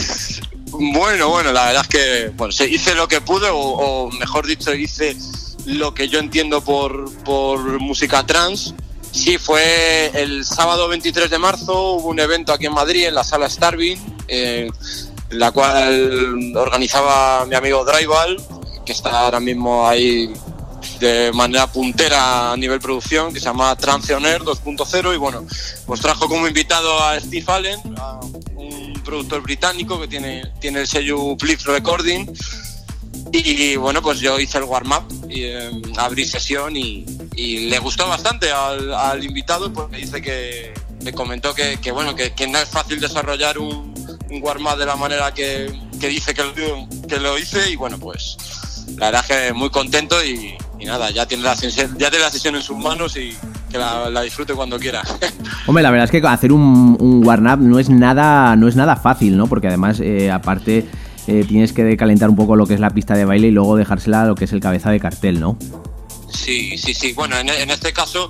Bueno, 0.72 1.30
bueno, 1.30 1.52
la 1.52 1.66
verdad 1.68 1.84
es 1.84 1.88
que 1.90 2.32
bueno, 2.36 2.52
se- 2.52 2.68
hice 2.68 2.96
lo 2.96 3.08
que 3.08 3.22
pude, 3.22 3.50
o, 3.50 3.56
o 3.60 4.12
mejor 4.14 4.48
dicho, 4.48 4.74
hice 4.74 5.16
lo 5.68 5.94
que 5.94 6.08
yo 6.08 6.18
entiendo 6.18 6.62
por, 6.64 7.12
por 7.24 7.80
música 7.80 8.26
trans. 8.26 8.74
Sí, 9.18 9.40
fue 9.40 10.12
el 10.14 10.46
sábado 10.46 10.88
23 10.88 11.28
de 11.28 11.40
marzo, 11.40 11.94
hubo 11.94 12.10
un 12.10 12.20
evento 12.20 12.54
aquí 12.54 12.68
en 12.68 12.74
Madrid, 12.74 13.08
en 13.08 13.16
la 13.16 13.24
sala 13.24 13.50
Starving, 13.50 13.98
eh, 14.28 14.70
la 15.32 15.52
cual 15.52 16.56
organizaba 16.56 17.44
mi 17.48 17.56
amigo 17.56 17.84
Drival, 17.84 18.38
que 18.86 18.92
está 18.92 19.22
ahora 19.22 19.40
mismo 19.40 19.88
ahí 19.88 20.32
de 21.00 21.32
manera 21.34 21.66
puntera 21.66 22.52
a 22.52 22.58
nivel 22.58 22.80
producción, 22.80 23.34
que 23.34 23.40
se 23.40 23.46
llama 23.46 23.76
Trance 23.76 24.14
On 24.14 24.24
Air 24.24 24.44
2.0 24.44 25.16
y 25.16 25.18
bueno, 25.18 25.44
pues 25.88 26.00
trajo 26.00 26.30
como 26.30 26.48
invitado 26.48 27.04
a 27.04 27.20
Steve 27.20 27.46
Allen, 27.48 27.82
un 28.56 29.02
productor 29.04 29.42
británico 29.42 30.00
que 30.00 30.08
tiene, 30.08 30.52
tiene 30.60 30.82
el 30.82 30.88
sello 30.88 31.36
Blip 31.36 31.60
Recording 31.66 32.28
y 33.32 33.76
bueno, 33.76 34.02
pues 34.02 34.20
yo 34.20 34.40
hice 34.40 34.58
el 34.58 34.64
warm-up, 34.66 35.04
eh, 35.30 35.72
abrí 35.98 36.26
sesión 36.26 36.76
y, 36.76 37.06
y 37.36 37.70
le 37.70 37.80
gustó 37.80 38.08
bastante 38.08 38.52
al, 38.52 39.24
invitado 39.24 39.72
porque 39.72 39.98
dice 39.98 40.22
que 40.22 40.74
me 41.04 41.14
comentó 41.14 41.54
que, 41.54 41.78
que, 41.78 41.92
bueno, 41.92 42.16
que, 42.16 42.48
no 42.48 42.58
es 42.58 42.70
fácil 42.70 43.00
desarrollar 43.00 43.58
un, 43.58 43.94
warm-up 44.42 44.78
de 44.78 44.86
la 44.86 44.96
manera 44.96 45.34
que, 45.34 45.72
que 46.00 46.08
dice 46.10 46.34
que 46.34 46.44
lo, 46.44 46.88
que 47.08 47.18
lo 47.20 47.38
hice 47.38 47.72
y 47.72 47.76
bueno, 47.76 47.98
pues 47.98 48.38
la 48.98 49.08
verdad 49.08 49.26
es 49.30 49.48
que 49.48 49.54
muy 49.54 49.70
contento 49.70 50.24
y, 50.24 50.56
nada, 50.86 51.10
ya 51.12 51.26
tiene, 51.26 51.44
la 51.44 51.56
sesión, 51.56 51.98
ya 51.98 52.10
tiene 52.10 52.26
la 52.26 52.32
sesión 52.32 52.56
en 52.56 52.62
sus 52.62 52.78
manos 52.78 53.16
y 53.18 53.36
que 53.70 53.78
la, 53.78 54.10
la 54.10 54.22
disfrute 54.22 54.54
cuando 54.54 54.80
quiera. 54.80 55.02
Hombre, 55.68 55.84
la 55.84 55.92
verdad 55.92 56.06
es 56.06 56.12
que 56.12 56.26
hacer 56.28 56.52
un, 56.52 56.98
un 57.00 57.26
warm-up 57.26 57.60
no 57.60 57.80
es 57.80 57.90
nada 57.90 58.56
no 58.56 58.68
es 58.68 58.76
nada 58.76 58.96
fácil, 58.96 59.38
¿no? 59.38 59.48
Porque 59.48 59.68
además, 59.68 60.00
eh, 60.00 60.32
aparte, 60.32 60.88
eh, 61.28 61.46
tienes 61.48 61.74
que 61.74 61.96
calentar 61.98 62.30
un 62.30 62.36
poco 62.36 62.56
lo 62.56 62.66
que 62.66 62.74
es 62.74 62.80
la 62.80 62.90
pista 62.90 63.16
de 63.16 63.26
baile 63.26 63.48
y 63.48 63.52
luego 63.52 63.76
dejársela 63.76 64.24
a 64.24 64.26
lo 64.26 64.36
que 64.36 64.46
es 64.46 64.54
el 64.54 64.60
cabeza 64.60 64.90
de 64.92 65.00
cartel, 65.00 65.40
¿no? 65.40 65.58
Sí, 66.30 66.78
sí, 66.78 66.94
sí. 66.94 67.14
Bueno, 67.14 67.38
en, 67.38 67.70
este 67.70 67.94
caso, 67.94 68.30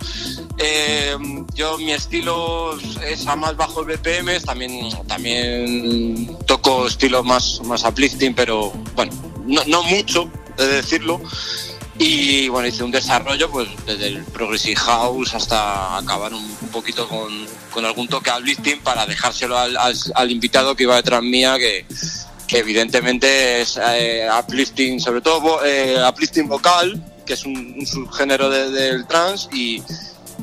eh, 0.57 1.15
yo 1.53 1.77
mi 1.77 1.91
estilo 1.91 2.77
es 3.05 3.25
a 3.27 3.35
más 3.35 3.55
bajo 3.57 3.83
BPM, 3.83 4.39
también, 4.45 4.89
también 5.07 6.37
toco 6.45 6.87
estilos 6.87 7.25
más, 7.25 7.61
más 7.65 7.83
uplifting, 7.83 8.33
pero 8.33 8.71
bueno, 8.95 9.11
no, 9.67 9.83
mucho, 9.83 10.29
de 10.57 10.67
decirlo. 10.67 11.19
Y 11.99 12.47
bueno, 12.49 12.67
hice 12.67 12.83
un 12.83 12.91
desarrollo 12.91 13.49
pues 13.49 13.67
desde 13.87 14.07
el 14.07 14.23
Progressive 14.25 14.75
House 14.75 15.33
hasta 15.33 15.97
acabar 15.97 16.31
un, 16.33 16.47
poquito 16.71 17.07
con, 17.07 17.27
con 17.71 17.83
algún 17.85 18.07
toque 18.07 18.29
uplifting 18.29 18.79
para 18.81 19.07
dejárselo 19.07 19.57
al, 19.57 19.75
al- 19.75 19.97
al 20.13 20.31
invitado 20.31 20.75
que 20.75 20.83
iba 20.83 20.95
detrás 20.95 21.23
mía, 21.23 21.57
que, 21.57 21.85
que 22.47 22.59
evidentemente 22.59 23.61
es 23.61 23.79
eh, 23.91 24.27
uplifting, 24.39 24.99
sobre 24.99 25.21
todo 25.21 25.59
eh, 25.65 25.95
uplifting 26.09 26.47
vocal, 26.47 27.01
que 27.25 27.33
es 27.33 27.45
un, 27.45 27.75
un 27.77 27.85
subgénero 27.85 28.49
de- 28.49 28.71
del 28.71 29.05
trance 29.05 29.47
y, 29.53 29.81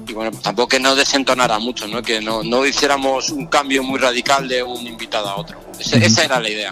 y 0.07 0.13
bueno, 0.13 0.31
pues 0.31 0.43
tampoco 0.43 0.69
que 0.69 0.81
no 0.81 0.95
desentonara 0.95 1.59
mucho, 1.59 1.87
¿no? 1.89 2.03
que 2.03 2.21
no, 2.21 2.43
no 2.43 2.67
hiciéramos 2.67 3.31
un 3.31 3.47
cambio 3.47 3.83
muy 3.83 3.99
radical 3.99 4.47
de 4.49 4.63
un 4.63 4.87
invitado 4.87 5.29
a 5.29 5.37
otro. 5.37 5.59
Ese- 5.81 6.05
esa 6.05 6.25
era 6.25 6.41
la 6.41 6.51
idea. 6.51 6.71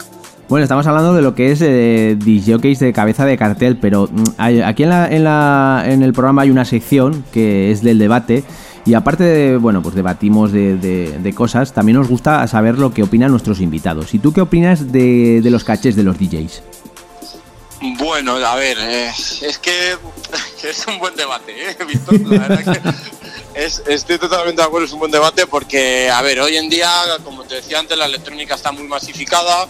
Bueno, 0.49 0.65
estamos 0.65 0.87
hablando 0.87 1.15
de 1.15 1.23
lo 1.23 1.35
que 1.35 1.51
es 1.53 1.61
eh, 1.63 2.15
disjockeys 2.19 2.79
de 2.81 2.93
cabeza 2.93 3.25
de 3.25 3.39
cartel, 3.39 3.79
pero 3.79 4.07
mm, 4.13 4.25
hay- 4.37 4.61
aquí 4.61 4.83
en, 4.83 4.91
la, 4.91 5.09
en, 5.09 5.25
la- 5.25 5.83
en 5.87 6.03
el 6.03 6.13
programa 6.13 6.43
hay 6.43 6.51
una 6.51 6.67
sección 6.67 7.25
que 7.33 7.71
es 7.71 7.83
del 7.83 7.99
debate 7.99 8.45
y 8.85 8.95
aparte 8.95 9.25
de, 9.25 9.57
bueno, 9.57 9.83
pues 9.83 9.95
debatimos 9.95 10.51
de, 10.53 10.77
de- 10.77 11.19
de 11.19 11.33
cosas, 11.35 11.73
también 11.73 11.99
nos 11.99 12.09
gusta 12.09 12.47
saber 12.49 12.79
lo 12.79 12.93
que 12.93 13.03
opinan 13.03 13.31
nuestros 13.31 13.61
invitados. 13.61 14.13
¿Y 14.15 14.19
tú 14.19 14.33
qué 14.33 14.41
opinas 14.41 14.91
de, 14.93 15.41
de 15.43 15.51
los 15.51 15.65
cachés 15.65 15.95
de 15.97 16.03
los 16.03 16.19
DJs? 16.19 16.63
Bueno, 17.99 18.37
a 18.37 18.55
ver, 18.55 18.77
eh, 18.81 19.09
es 19.43 19.59
que 19.59 19.97
es 20.69 20.87
un 20.87 20.99
buen 20.99 21.17
debate, 21.17 21.71
¿eh, 21.71 21.77
Víctor? 21.87 22.21
La 22.29 22.47
verdad 22.49 22.81
que 23.55 23.55
es- 23.65 23.83
estoy 23.89 24.19
totalmente 24.19 24.63
de 24.63 24.67
acuerdo, 24.67 24.87
es 24.87 24.93
un 24.93 25.01
buen 25.01 25.11
debate 25.11 25.47
porque, 25.47 26.09
a 26.11 26.23
ver, 26.23 26.41
hoy 26.41 26.57
en 26.57 26.69
día, 26.71 26.91
como 27.25 27.43
te 27.45 27.57
decía 27.57 27.79
antes, 27.81 27.99
la 27.99 28.07
electrónica 28.07 28.55
está 28.55 28.71
muy 28.71 28.85
masificada, 28.87 29.67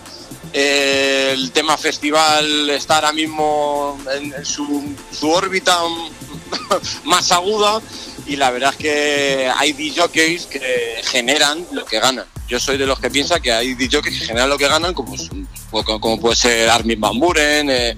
eh, 0.52 1.30
el 1.32 1.50
tema 1.52 1.78
festival 1.78 2.68
está 2.70 2.96
ahora 2.96 3.12
mismo 3.12 3.98
en, 4.14 4.34
en 4.34 4.44
su, 4.44 4.94
su 5.10 5.30
órbita 5.30 5.78
más 7.04 7.32
aguda 7.32 7.80
y 8.26 8.36
la 8.36 8.50
verdad 8.50 8.70
es 8.72 8.76
que 8.76 9.52
hay 9.56 9.72
DJs 9.72 10.46
que 10.46 11.00
generan 11.04 11.66
lo 11.72 11.84
que 11.84 12.00
ganan. 12.00 12.26
Yo 12.48 12.60
soy 12.60 12.76
de 12.76 12.86
los 12.86 12.98
que 12.98 13.10
piensa 13.10 13.40
que 13.40 13.52
hay 13.52 13.74
DJs 13.74 14.02
que 14.02 14.10
generan 14.10 14.48
lo 14.48 14.58
que 14.58 14.68
ganan, 14.68 14.94
como, 14.94 15.14
como, 15.70 16.00
como 16.00 16.20
puede 16.20 16.36
ser 16.36 16.68
Armin 16.68 17.00
Van 17.00 17.18
Buren, 17.18 17.70
eh, 17.70 17.96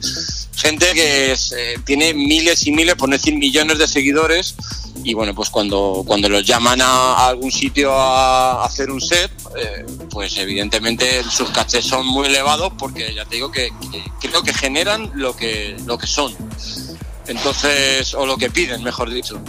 gente 0.56 0.92
que 0.94 1.32
eh, 1.32 1.78
tiene 1.84 2.14
miles 2.14 2.66
y 2.66 2.72
miles, 2.72 2.94
por 2.94 3.08
no 3.08 3.16
decir 3.16 3.34
millones 3.36 3.78
de 3.78 3.88
seguidores 3.88 4.54
y 5.02 5.12
bueno, 5.12 5.34
pues 5.34 5.50
cuando, 5.50 6.02
cuando 6.06 6.28
los 6.28 6.46
llaman 6.46 6.80
a, 6.80 7.26
algún 7.26 7.50
sitio 7.50 7.92
a, 7.92 8.62
a 8.62 8.64
hacer 8.64 8.90
un 8.90 9.00
set, 9.00 9.30
eh, 9.56 9.84
pues 10.10 10.36
evidentemente 10.38 11.22
sus 11.24 11.50
cachés 11.50 11.84
son 11.84 12.06
muy 12.06 12.28
elevados 12.28 12.72
porque 12.78 13.12
ya 13.14 13.24
te 13.24 13.36
digo 13.36 13.50
que, 13.50 13.70
que 14.20 14.28
creo 14.28 14.42
que 14.42 14.54
generan 14.54 15.10
lo 15.14 15.34
que, 15.36 15.76
lo 15.84 15.98
que 15.98 16.06
son. 16.06 16.34
Entonces, 17.26 18.12
o 18.14 18.26
lo 18.26 18.36
que 18.36 18.50
piden, 18.50 18.82
mejor 18.82 19.10
dicho. 19.10 19.40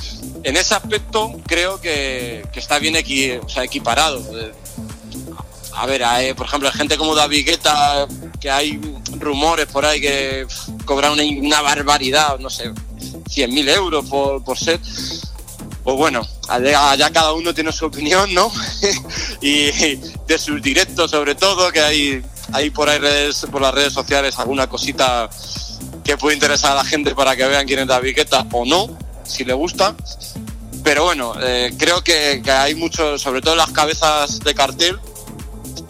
En 0.44 0.56
ese 0.58 0.76
aspecto 0.76 1.40
creo 1.46 1.82
que, 1.82 2.46
está 2.54 2.80
bien 2.80 2.96
equi- 2.96 3.42
o 3.44 3.50
sea, 3.50 3.64
equiparado. 3.64 4.24
A 5.74 5.86
ver, 5.86 6.04
hay, 6.04 6.34
por 6.34 6.46
ejemplo, 6.48 6.70
hay 6.70 6.78
gente 6.78 6.98
como 6.98 7.16
David 7.16 7.46
Guetta, 7.46 8.08
que 8.40 8.50
hay 8.50 8.80
rumores 9.20 9.66
por 9.66 9.86
ahí 9.86 10.00
que 10.00 10.46
pf, 10.48 10.72
cobran 10.86 11.20
una, 11.20 11.62
barbaridad, 11.62 12.40
no 12.40 12.50
sé, 12.50 12.72
100.000 13.30 13.70
euros 13.70 14.06
por, 14.06 14.42
por 14.44 14.58
set. 14.58 14.82
Pues 15.84 15.98
bueno, 15.98 16.26
allá 16.48 17.10
cada 17.12 17.34
uno 17.34 17.54
tiene 17.54 17.72
su 17.72 17.86
opinión, 17.86 18.34
¿no? 18.34 18.52
y 19.42 19.70
de 20.28 20.38
sus 20.40 20.62
directos 20.62 21.12
sobre 21.12 21.36
todo, 21.36 21.72
que 21.72 21.82
hay, 21.82 22.24
hay 22.54 22.70
por 22.70 22.90
ahí 22.90 22.98
redes, 22.98 23.46
por 23.52 23.62
las 23.62 23.74
redes 23.74 23.94
sociales 23.94 24.40
alguna 24.40 24.68
cosita 24.68 25.30
que 26.06 26.18
puede 26.18 26.36
interesar 26.36 26.72
a 26.74 26.76
la 26.76 26.86
gente 26.86 27.16
para 27.16 27.36
que 27.36 27.46
vean 27.46 27.66
quién 27.66 27.80
es 27.80 27.88
David 27.88 28.16
Guetta 28.16 28.46
o 28.52 28.64
no, 28.64 28.98
si 29.24 29.44
le 29.44 29.54
gusta. 29.54 29.96
Pero 30.84 31.04
bueno, 31.04 31.34
eh, 31.42 31.74
creo 31.78 32.04
que, 32.04 32.42
hay 32.48 32.76
mucho, 32.76 33.18
sobre 33.18 33.42
todo 33.42 33.56
las 33.56 33.72
cabezas 33.72 34.40
de 34.40 34.54
cartel, 34.54 35.00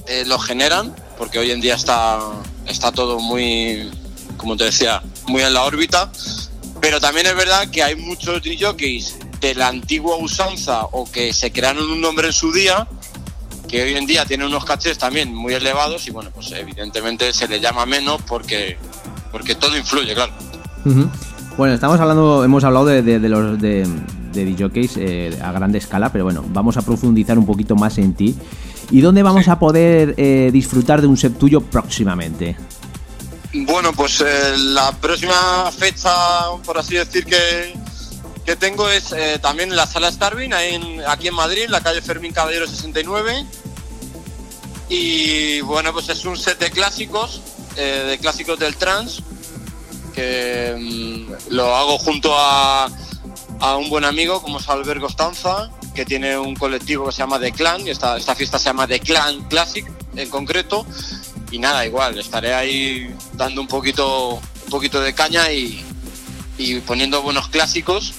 eh, 0.08 0.24
lo 0.26 0.40
generan, 0.40 0.96
porque 1.18 1.38
hoy 1.38 1.52
en 1.52 1.60
día 1.60 1.76
está, 1.76 2.20
está 2.66 2.94
todo 2.94 3.20
muy, 3.20 3.92
como 4.38 4.56
te 4.56 4.64
decía, 4.64 5.04
muy 5.28 5.44
en 5.44 5.54
la 5.54 5.64
órbita. 5.64 6.10
Pero 6.80 7.02
también 7.02 7.28
es 7.28 7.36
verdad 7.36 7.70
que 7.70 7.84
hay 7.84 7.96
muchos 7.96 8.42
DJs 8.42 9.18
de 9.42 9.54
la 9.54 9.68
antigua 9.68 10.16
usanza 10.16 10.86
o 10.92 11.12
que 11.12 11.34
se 11.34 11.52
crearon 11.52 11.90
un 11.90 12.00
nombre 12.00 12.28
en 12.28 12.34
su 12.34 12.54
día, 12.54 12.88
que 13.68 13.84
hoy 13.84 13.96
en 13.96 14.06
día 14.06 14.26
tienen 14.26 14.48
unos 14.48 14.64
cachés 14.64 14.98
también 14.98 15.34
muy 15.34 15.54
elevados 15.54 16.08
y 16.08 16.12
bueno, 16.12 16.32
pues 16.34 16.52
evidentemente 16.52 17.34
se 17.34 17.48
le 17.48 17.60
llama 17.60 17.86
menos 17.86 18.22
porque, 18.28 18.78
porque 19.36 19.54
todo 19.54 19.76
influye, 19.78 20.14
claro. 20.14 20.32
Bueno, 21.58 21.74
estamos 21.74 22.00
hablando, 22.00 22.42
hemos 22.46 22.64
hablado 22.64 22.86
de, 22.86 23.02
de- 23.02 23.20
de 23.20 23.28
los 23.28 23.60
de, 23.60 23.86
de 24.32 24.46
DJs 24.46 24.92
eh, 24.96 25.40
a 25.44 25.52
grande 25.52 25.78
escala, 25.78 26.10
pero 26.10 26.24
bueno, 26.24 26.42
vamos 26.54 26.78
a 26.78 26.82
profundizar 26.84 27.38
un 27.38 27.46
poquito 27.46 27.76
más 27.76 27.98
en 27.98 28.14
ti. 28.14 28.34
¿Y 28.92 29.02
dónde 29.02 29.24
vamos 29.24 29.50
a 29.50 29.60
poder 29.60 30.14
eh, 30.16 30.52
disfrutar 30.54 31.02
de 31.02 31.08
un 31.08 31.18
set 31.18 31.38
tuyo 31.38 31.60
próximamente? 31.60 32.56
Bueno, 33.54 33.92
pues 33.92 34.22
eh, 34.22 34.54
la 34.58 34.94
próxima 34.94 35.70
fecha, 35.78 36.12
por 36.66 36.78
así 36.78 36.96
decir, 36.96 37.26
que, 37.26 37.74
que 38.46 38.56
tengo 38.56 38.88
es 38.88 39.12
eh, 39.12 39.38
también 39.42 39.70
en 39.72 39.76
la 39.76 39.86
sala 39.86 40.10
Starvin, 40.14 40.54
en- 40.54 41.02
aquí 41.10 41.28
en 41.28 41.36
Madrid, 41.36 41.64
en 41.66 41.72
la 41.72 41.82
calle 41.82 42.02
Fermín 42.02 42.32
Caballero 42.32 42.68
69. 42.68 43.46
Y 44.88 45.60
bueno, 45.60 45.92
pues 45.92 46.08
es 46.08 46.24
un 46.24 46.38
set 46.38 46.58
de 46.60 46.70
clásicos, 46.72 47.42
eh, 47.78 48.06
de 48.08 48.18
clásicos 48.18 48.60
del 48.60 48.76
trance, 48.76 49.22
que 50.14 50.76
mm, 50.78 51.54
lo 51.54 51.76
hago 51.76 51.98
junto 51.98 52.38
a, 52.38 52.90
a 53.60 53.76
un 53.78 53.90
buen 53.90 54.06
amigo 54.06 54.42
como 54.42 54.60
es 54.60 54.70
Albert 54.70 55.02
Costanza, 55.02 55.70
que 55.94 56.06
tiene 56.06 56.38
un 56.38 56.56
colectivo 56.56 57.06
que 57.06 57.12
se 57.12 57.20
llama 57.20 57.40
The 57.40 57.52
Clan, 57.52 57.86
y 57.88 57.90
esta, 57.90 58.18
esta 58.18 58.36
fiesta 58.36 58.60
se 58.60 58.66
llama 58.66 58.88
The 58.88 59.00
Clan 59.00 59.44
Classic 59.50 59.86
en 60.16 60.30
concreto. 60.30 60.86
Y 61.52 61.60
nada, 61.60 61.86
igual, 61.86 62.18
estaré 62.18 62.54
ahí 62.54 63.16
dando 63.34 63.62
un 63.62 63.68
poquito, 63.68 64.36
un 64.36 64.70
poquito 64.70 65.00
de 65.00 65.14
caña 65.14 65.52
y, 65.52 65.84
y 66.58 66.80
poniendo 66.82 67.22
buenos 67.22 67.48
clásicos 67.48 68.14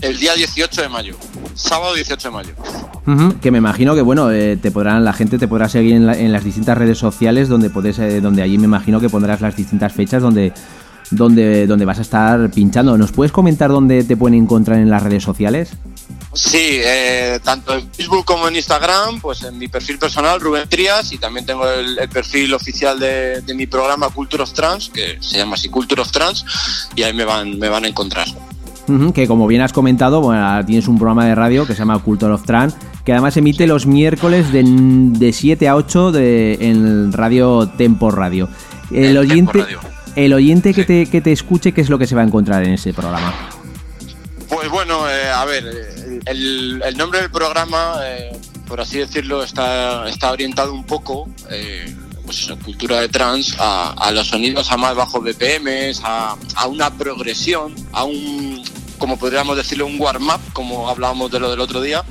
el 0.00 0.18
día 0.18 0.34
18 0.34 0.82
de 0.82 0.88
mayo, 0.88 1.16
sábado 1.54 1.94
18 1.94 2.28
de 2.28 2.32
mayo. 2.34 2.54
Que 3.40 3.50
me 3.50 3.58
imagino 3.58 3.94
que 3.94 4.02
bueno, 4.02 4.30
eh, 4.30 4.56
te 4.60 4.70
podrán, 4.70 5.04
la 5.04 5.12
gente 5.12 5.38
te 5.38 5.48
podrá 5.48 5.68
seguir 5.68 5.94
en, 5.94 6.06
la- 6.06 6.16
en 6.16 6.30
las 6.32 6.44
distintas 6.44 6.76
redes 6.76 6.98
sociales 6.98 7.48
donde 7.48 7.70
puedes, 7.70 7.98
eh, 7.98 8.20
donde 8.20 8.42
allí 8.42 8.58
me 8.58 8.64
imagino 8.64 9.00
que 9.00 9.08
pondrás 9.08 9.40
las 9.40 9.56
distintas 9.56 9.92
fechas 9.92 10.20
donde, 10.22 10.52
donde, 11.10 11.66
donde 11.66 11.84
vas 11.86 11.98
a 11.98 12.02
estar 12.02 12.50
pinchando. 12.50 12.98
¿Nos 12.98 13.12
puedes 13.12 13.32
comentar 13.32 13.70
dónde 13.70 14.04
te 14.04 14.16
pueden 14.16 14.38
encontrar 14.38 14.78
en 14.78 14.90
las 14.90 15.02
redes 15.02 15.24
sociales? 15.24 15.70
Sí, 16.34 16.58
eh, 16.84 17.40
tanto 17.42 17.74
en 17.74 17.90
Facebook 17.90 18.26
como 18.26 18.46
en 18.46 18.56
Instagram, 18.56 19.20
pues 19.20 19.42
en 19.42 19.56
mi 19.56 19.66
perfil 19.68 19.98
personal, 19.98 20.38
Rubén 20.38 20.68
Trías, 20.68 21.10
y 21.12 21.18
también 21.18 21.46
tengo 21.46 21.66
el, 21.68 21.98
el 21.98 22.08
perfil 22.10 22.52
oficial 22.52 23.00
de, 23.00 23.40
de 23.40 23.54
mi 23.54 23.66
programa 23.66 24.10
Culture 24.10 24.42
of 24.42 24.52
Trans, 24.52 24.90
que 24.90 25.16
se 25.20 25.38
llama 25.38 25.54
así 25.54 25.70
Culture 25.70 26.02
of 26.02 26.12
Trans, 26.12 26.44
y 26.94 27.02
ahí 27.02 27.14
me 27.14 27.24
van, 27.24 27.58
me 27.58 27.70
van 27.70 27.86
a 27.86 27.88
encontrar. 27.88 28.28
Que 29.14 29.26
como 29.26 29.46
bien 29.46 29.60
has 29.62 29.72
comentado, 29.72 30.20
bueno, 30.20 30.64
tienes 30.64 30.88
un 30.88 30.98
programa 30.98 31.26
de 31.26 31.34
radio 31.34 31.66
que 31.66 31.74
se 31.74 31.80
llama 31.80 31.98
Culture 31.98 32.32
of 32.32 32.44
Trans, 32.44 32.76
que 33.04 33.12
además 33.12 33.36
emite 33.36 33.66
los 33.66 33.86
miércoles 33.86 34.52
de, 34.52 34.62
de 34.64 35.32
7 35.32 35.68
a 35.68 35.76
8 35.76 36.12
de, 36.12 36.58
en 36.60 37.12
Radio 37.12 37.68
Tempo 37.68 38.10
Radio. 38.10 38.48
El 38.90 39.18
oyente, 39.18 39.58
Radio. 39.58 39.80
el 40.16 40.32
oyente 40.32 40.72
que, 40.72 40.84
te, 40.84 41.06
que 41.06 41.20
te 41.20 41.32
escuche, 41.32 41.72
¿qué 41.72 41.82
es 41.82 41.90
lo 41.90 41.98
que 41.98 42.06
se 42.06 42.14
va 42.14 42.22
a 42.22 42.24
encontrar 42.24 42.64
en 42.64 42.72
ese 42.72 42.92
programa? 42.94 43.34
Pues 44.48 44.70
bueno, 44.70 45.08
eh, 45.10 45.28
a 45.28 45.44
ver, 45.44 45.64
eh, 45.66 46.20
el, 46.24 46.82
el 46.84 46.96
nombre 46.96 47.20
del 47.20 47.30
programa, 47.30 47.96
eh, 48.04 48.32
por 48.66 48.80
así 48.80 48.98
decirlo, 48.98 49.42
está, 49.42 50.08
está 50.08 50.32
orientado 50.32 50.72
un 50.72 50.84
poco, 50.84 51.28
eh, 51.50 51.94
pues 52.24 52.38
eso, 52.40 52.58
cultura 52.58 53.00
de 53.00 53.08
trans, 53.08 53.56
a, 53.58 53.90
a 53.92 54.10
los 54.10 54.28
sonidos 54.28 54.70
a 54.72 54.76
más 54.76 54.94
bajos 54.94 55.22
BPMs, 55.22 56.00
a, 56.04 56.36
a 56.54 56.66
una 56.66 56.90
progresión, 56.90 57.74
a 57.92 58.04
un, 58.04 58.62
como 58.98 59.18
podríamos 59.18 59.56
decirlo, 59.56 59.86
un 59.86 60.00
warm-up, 60.00 60.40
como 60.52 60.88
hablábamos 60.88 61.30
de 61.30 61.40
lo 61.40 61.50
del 61.50 61.60
otro 61.60 61.80
día. 61.80 62.04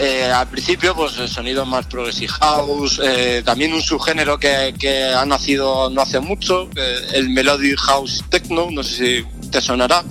Eh, 0.00 0.30
al 0.30 0.48
principio, 0.48 0.94
pues 0.94 1.14
sonidos 1.28 1.66
más 1.66 1.86
progressive 1.86 2.28
house, 2.40 3.00
eh, 3.02 3.42
también 3.44 3.72
un 3.72 3.82
subgénero 3.82 4.38
que, 4.38 4.72
que 4.78 5.06
ha 5.06 5.26
nacido 5.26 5.90
no 5.90 6.02
hace 6.02 6.20
mucho, 6.20 6.70
eh, 6.76 6.98
el 7.14 7.30
melodic 7.30 7.76
house 7.80 8.24
techno, 8.28 8.70
no 8.70 8.84
sé 8.84 8.94
si 8.94 9.48
te 9.50 9.60
sonará, 9.60 10.04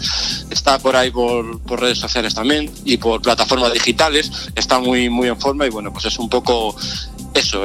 está 0.50 0.78
por 0.78 0.98
ahí 0.98 1.10
por, 1.10 1.62
por 1.62 1.80
redes 1.80 2.00
sociales 2.00 2.36
también 2.36 2.70
y 2.84 2.98
por 2.98 3.22
plataformas 3.22 3.72
digitales, 3.72 4.30
está 4.56 4.78
muy, 4.80 5.10
muy 5.10 5.30
en 5.30 5.40
forma 5.40 5.66
y 5.66 5.70
bueno, 5.70 5.94
pues 5.94 6.04
es 6.04 6.20
un 6.20 6.28
poco 6.28 6.76
eso, 7.34 7.64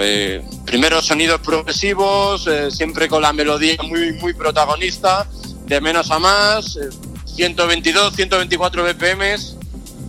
primero 0.64 1.02
sonidos 1.02 1.40
progresivos, 1.40 2.48
siempre 2.70 3.08
con 3.08 3.22
la 3.22 3.32
melodía 3.32 3.78
muy, 3.82 4.12
muy 4.12 4.32
protagonista, 4.32 5.26
de 5.66 5.80
menos 5.80 6.08
a 6.12 6.20
más, 6.20 6.78
122, 7.34 8.14
124 8.14 8.84
BPMs, 8.84 9.56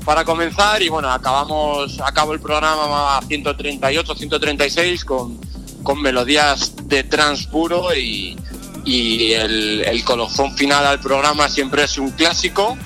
para 0.06 0.26
comenzar 0.26 0.82
y 0.82 0.90
bueno, 0.90 1.10
acabamos, 1.10 2.00
acabo 2.02 2.34
el 2.34 2.40
programa 2.40 3.18
a 3.18 3.22
138, 3.22 4.16
136 4.16 5.06
con, 5.06 5.40
con 5.82 6.02
melodías 6.02 6.74
de 6.84 7.04
trans 7.04 7.48
puro 7.48 7.96
y, 7.96 8.38
y 8.86 9.32
el, 9.34 9.82
el 9.82 10.04
colofón 10.04 10.56
final 10.56 10.86
al 10.86 11.00
programa 11.00 11.48
siempre 11.50 11.84
es 11.84 11.98
un 11.98 12.12
clásico. 12.12 12.78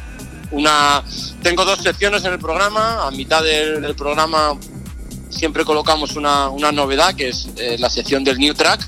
Una, 0.52 1.04
tengo 1.42 1.66
dos 1.66 1.80
secciones 1.80 2.24
en 2.24 2.34
el 2.34 2.40
programa, 2.40 3.06
a 3.06 3.12
mitad 3.12 3.44
del, 3.44 3.96
programa 3.96 4.58
siempre 5.30 5.66
colocamos 5.66 6.16
una, 6.16 6.50
una 6.50 6.72
novedad 6.72 7.14
que 7.14 7.30
es 7.30 7.50
eh, 7.58 7.76
la 7.80 7.90
sección 7.90 8.24
del 8.24 8.38
new 8.38 8.54
track 8.54 8.88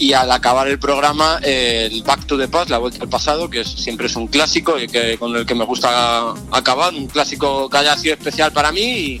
y 0.00 0.14
al 0.14 0.32
acabar 0.32 0.66
el 0.66 0.78
programa 0.78 1.38
el 1.42 2.02
Back 2.02 2.24
to 2.24 2.38
the 2.38 2.48
Past, 2.48 2.70
la 2.70 2.78
vuelta 2.78 3.02
al 3.02 3.08
pasado, 3.10 3.50
que 3.50 3.62
siempre 3.64 4.06
es 4.06 4.16
un 4.16 4.28
clásico 4.28 4.78
y 4.80 4.88
que, 4.88 5.18
con 5.18 5.36
el 5.36 5.44
que 5.44 5.54
me 5.54 5.64
gusta 5.64 6.32
acabar, 6.50 6.94
un 6.94 7.06
clásico 7.06 7.68
que 7.68 7.76
haya 7.76 7.94
sido 7.96 8.14
especial 8.14 8.50
para 8.50 8.72
mí 8.72 9.20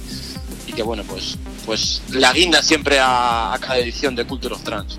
y, 0.66 0.72
que 0.74 0.82
bueno, 0.82 1.02
pues, 1.06 1.36
pues 1.66 2.02
la 2.12 2.32
guinda 2.32 2.62
siempre 2.62 2.98
a, 2.98 3.54
cada 3.60 3.78
edición 3.78 4.16
de 4.16 4.24
Culture 4.24 4.54
of 4.54 4.62
Trans. 4.62 4.98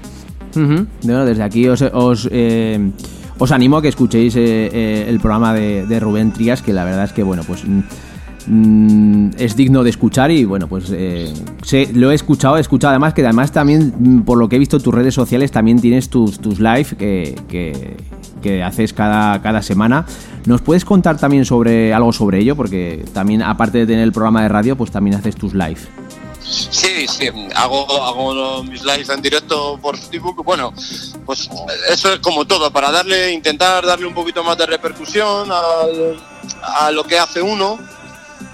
Bueno, 0.54 1.26
desde 1.26 1.42
aquí 1.42 1.68
os, 1.68 1.82
os, 1.82 2.30
eh, 2.32 2.92
os 3.40 3.52
animo 3.52 3.78
a 3.78 3.82
que 3.82 3.88
escuchéis 3.88 4.36
eh, 4.36 4.70
eh, 4.72 5.06
el 5.08 5.20
programa 5.20 5.52
de, 5.56 6.00
Rubén 6.00 6.32
Trías, 6.32 6.62
que 6.62 6.74
la 6.74 6.84
verdad 6.84 7.06
es 7.06 7.14
que, 7.14 7.24
bueno, 7.24 7.44
pues 7.44 7.64
mm, 8.48 9.28
mm, 9.28 9.32
es 9.38 9.56
digno 9.56 9.84
de 9.84 9.90
escuchar 9.90 10.32
y, 10.32 10.46
bueno, 10.46 10.68
pues 10.68 10.86
eh, 10.92 11.34
lo 11.94 12.12
he 12.12 12.16
escuchado, 12.16 12.58
he 12.58 12.62
escuchado 12.62 12.92
además 12.92 13.14
que 13.14 13.24
además 13.24 13.52
también, 13.52 13.94
mm, 13.98 14.22
por 14.22 14.38
lo 14.38 14.50
que 14.50 14.56
he 14.56 14.60
visto 14.60 14.80
tus 14.80 14.94
redes 14.94 15.14
sociales, 15.14 15.52
también 15.52 15.80
tienes 15.80 16.10
tus, 16.10 16.40
tus 16.40 16.60
live 16.60 16.88
que, 16.98 17.36
que, 18.42 18.64
haces 18.64 18.94
cada, 18.94 19.42
cada 19.42 19.62
semana. 19.62 20.06
¿Nos 20.46 20.62
puedes 20.62 20.84
contar 20.84 21.18
también 21.18 21.46
sobre 21.46 21.94
algo 21.94 22.12
sobre 22.12 22.40
ello? 22.40 22.56
Porque 22.56 23.06
también, 23.14 23.44
aparte 23.44 23.78
de 23.78 23.86
tener 23.86 24.04
el 24.04 24.12
programa 24.12 24.42
de 24.42 24.50
radio, 24.50 24.76
pues 24.76 24.92
también 24.92 25.16
haces 25.16 25.36
tus 25.36 25.54
live. 25.54 25.80
Sí, 26.52 27.08
sí, 27.08 27.30
hago, 27.56 27.86
hago 28.04 28.64
mis 28.64 28.84
lives 28.84 29.10
en 29.10 29.22
directo 29.22 29.80
por 29.82 29.98
Facebook. 29.98 30.44
Bueno, 30.44 30.74
pues 31.26 31.50
eso 31.90 32.14
es 32.14 32.20
como 32.20 32.46
todo, 32.46 32.72
para 32.72 32.92
darle, 32.92 33.32
intentar 33.32 33.86
darle 33.86 34.06
un 34.06 34.14
poquito 34.14 34.44
más 34.44 34.58
de 34.58 34.66
repercusión 34.66 35.50
a 35.50 36.92
lo 36.92 37.04
que 37.04 37.18
hace 37.18 37.42
uno. 37.42 37.80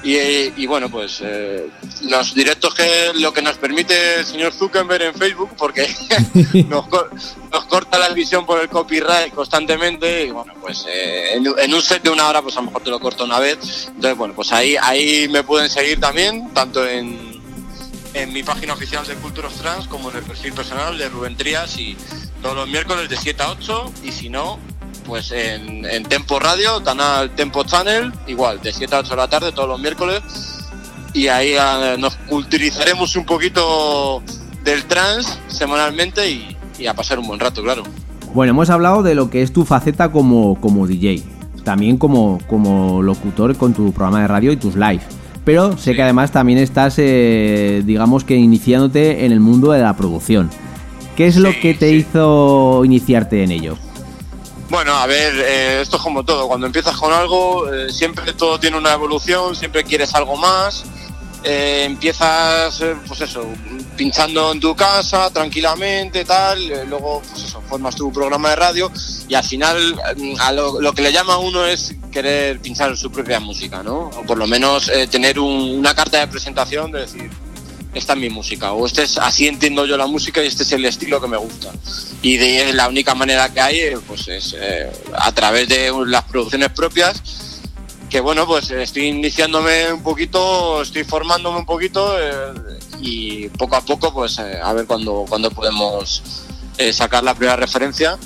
Y, 0.10 0.66
bueno, 0.68 0.90
pues 0.90 1.20
eh, 1.22 1.70
los 2.04 2.34
directos 2.34 2.74
que 2.74 3.12
lo 3.16 3.34
que 3.34 3.42
nos 3.42 3.58
permite 3.58 4.20
el 4.20 4.26
señor 4.26 4.54
Zuckerberg 4.54 5.02
en 5.02 5.14
Facebook, 5.14 5.50
porque 5.58 5.86
nos, 6.70 6.86
nos 7.52 7.66
corta 7.66 8.00
la 8.00 8.08
visión 8.10 8.46
por 8.46 8.62
el 8.62 8.70
copyright 8.70 9.34
constantemente. 9.34 10.28
Y 10.28 10.32
bueno, 10.32 10.54
pues 10.62 10.86
eh, 10.88 11.34
en, 11.34 11.74
un 11.74 11.82
set 11.82 12.04
de 12.04 12.10
una 12.10 12.30
hora, 12.30 12.42
pues 12.42 12.56
a 12.56 12.62
lo 12.62 12.68
mejor 12.68 12.84
te 12.84 12.90
lo 12.90 13.02
corto 13.02 13.26
una 13.26 13.40
vez. 13.40 13.88
Entonces, 13.88 14.18
bueno, 14.18 14.34
pues 14.34 14.54
ahí, 14.54 14.78
ahí 14.82 15.28
me 15.28 15.44
pueden 15.44 15.70
seguir 15.70 16.00
también, 16.00 16.54
tanto 16.54 16.88
en, 16.88 17.42
en 18.14 18.32
mi 18.32 18.44
página 18.44 18.76
oficial 18.76 19.06
de 19.06 19.16
Culture 19.16 19.48
of 19.48 19.60
Trans 19.60 19.88
como 19.88 20.10
en 20.10 20.18
el 20.18 20.24
perfil 20.24 20.54
personal 20.54 20.98
de 20.98 21.10
Rubén 21.10 21.36
Trías 21.36 21.78
y 21.78 21.98
todos 22.42 22.56
los 22.56 22.70
miércoles 22.70 23.10
de 23.10 23.18
7 23.18 23.44
a 23.44 23.52
8 23.52 23.92
y 24.06 24.12
si 24.14 24.30
no, 24.30 24.58
pues 25.08 25.32
en, 25.32 25.86
en 25.86 26.04
Tempo 26.04 26.38
Radio, 26.40 26.84
canal 26.84 27.32
Tempo 27.32 27.64
Channel, 27.64 28.12
igual, 28.28 28.60
de 28.62 28.74
7 28.74 28.94
a 28.96 29.00
8 29.00 29.10
de 29.12 29.16
la 29.16 29.28
tarde 29.30 29.52
todos 29.54 29.70
los 29.70 29.80
miércoles 29.80 30.22
y 31.14 31.30
ahí 31.30 31.54
eh, 31.54 31.96
nos 31.98 32.16
culturizaremos 32.28 33.16
un 33.16 33.26
poquito 33.26 34.22
del 34.64 34.84
trance 34.86 35.40
semanalmente 35.48 36.30
y, 36.30 36.56
y 36.78 36.88
a 36.88 36.94
pasar 36.94 37.18
un 37.20 37.28
buen 37.28 37.40
rato, 37.40 37.64
claro. 37.64 37.84
Bueno, 38.34 38.52
hemos 38.52 38.70
hablado 38.70 39.02
de 39.02 39.16
lo 39.16 39.30
que 39.30 39.42
es 39.42 39.54
tu 39.54 39.64
faceta 39.66 40.12
como, 40.12 40.60
como 40.60 40.86
DJ, 40.86 41.24
también 41.64 41.98
como, 41.98 42.40
como 42.48 43.02
locutor 43.02 43.56
con 43.56 43.74
tu 43.74 43.94
programa 43.94 44.22
de 44.22 44.28
radio 44.28 44.52
y 44.52 44.58
tus 44.58 44.76
live. 44.76 45.00
Pero 45.46 45.78
sé 45.78 45.92
Sí. 45.92 45.96
que 45.96 46.04
además 46.04 46.32
también 46.32 46.60
estás, 46.60 46.96
eh, 46.98 47.82
digamos 47.86 48.26
que 48.26 48.36
iniciándote 48.36 49.26
en 49.26 49.32
el 49.32 49.40
mundo 49.40 49.72
de 49.72 49.80
la 49.82 49.96
producción. 49.96 50.50
¿Qué 51.16 51.26
es 51.28 51.38
lo 51.38 51.50
que 51.62 51.74
te 51.74 51.90
sí. 51.90 51.96
hizo 51.96 52.84
iniciarte 52.84 53.44
en 53.44 53.52
ello? 53.52 53.78
Bueno, 54.70 54.94
a 54.96 55.06
ver, 55.06 55.34
eh, 55.40 55.82
esto 55.82 55.96
es 55.98 56.04
como 56.04 56.24
todo. 56.26 56.48
Cuando 56.48 56.66
empiezas 56.68 56.96
con 56.98 57.14
algo, 57.14 57.72
eh, 57.74 57.92
siempre 57.92 58.34
todo 58.34 58.60
tiene 58.60 58.78
una 58.78 58.94
evolución, 58.94 59.56
siempre 59.56 59.84
quieres 59.84 60.14
algo 60.14 60.36
más. 60.36 60.84
Eh, 61.44 61.84
empiezas, 61.86 62.84
pues 63.08 63.22
eso, 63.22 63.46
pinchando 63.96 64.52
en 64.52 64.60
tu 64.60 64.76
casa 64.76 65.30
tranquilamente, 65.30 66.26
tal. 66.26 66.68
luego, 66.90 67.22
pues 67.32 67.44
eso, 67.46 67.62
formas 67.70 67.96
tu 67.96 68.12
programa 68.12 68.50
de 68.50 68.56
radio 68.58 68.92
y 69.30 69.36
al 69.36 69.44
final, 69.46 69.96
mm, 70.18 70.34
a 70.40 70.52
lo, 70.52 70.92
que 70.94 71.02
le 71.04 71.14
llama 71.14 71.36
a 71.36 71.38
uno 71.38 71.66
es 71.66 71.96
querer 72.12 72.60
pinchar 72.60 72.98
su 72.98 73.10
propia 73.10 73.40
música, 73.40 73.82
¿no? 73.84 74.10
O 74.18 74.24
por 74.26 74.38
lo 74.38 74.48
menos 74.48 74.92
tener 75.10 75.40
un- 75.40 75.78
una 75.80 75.94
carta 75.96 76.20
de 76.20 76.28
presentación 76.28 76.92
de 76.92 77.02
decir, 77.02 77.30
esta 77.94 78.14
es 78.14 78.20
mi 78.20 78.30
música, 78.30 78.74
o 78.74 78.86
este 78.86 79.04
es, 79.04 79.18
así 79.18 79.48
entiendo 79.48 79.86
yo 79.86 79.98
la 79.98 80.08
música 80.08 80.44
y 80.44 80.48
este 80.48 80.64
es 80.64 80.72
el 80.72 80.86
estilo 80.86 81.22
que 81.22 81.28
me 81.28 81.38
gusta. 81.38 81.72
Y 82.22 82.38
de 82.38 82.74
la 82.74 82.88
única 82.88 83.16
manera 83.16 83.52
que 83.54 83.62
hay, 83.62 83.80
eh, 83.80 83.98
pues 84.06 84.28
es 84.28 84.56
eh, 84.58 84.92
a 85.14 85.32
través 85.32 85.68
de 85.68 85.92
las 86.06 86.24
producciones 86.24 86.70
propias, 86.72 87.22
que 88.10 88.20
bueno, 88.20 88.46
pues 88.46 88.72
estoy 88.72 89.08
iniciándome 89.08 89.92
un 89.92 90.04
poquito, 90.04 90.82
estoy 90.82 91.04
formándome 91.04 91.60
un 91.60 91.66
poquito 91.66 92.18
eh, 92.20 92.54
y 93.02 93.50
poco 93.50 93.76
a 93.76 93.82
poco, 93.82 94.14
pues 94.14 94.40
a 94.40 94.74
ver 94.74 94.86
cuándo 94.86 95.26
cuando 95.28 95.52
podemos 95.52 96.24
sacar 96.92 97.24
la 97.24 97.34
primera 97.34 97.56
referencia. 97.56 98.18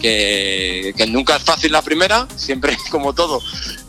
Que, 0.00 0.94
que 0.96 1.06
nunca 1.06 1.36
es 1.36 1.42
fácil 1.42 1.72
la 1.72 1.82
primera, 1.82 2.26
siempre 2.34 2.74
como 2.90 3.12
todo, 3.12 3.42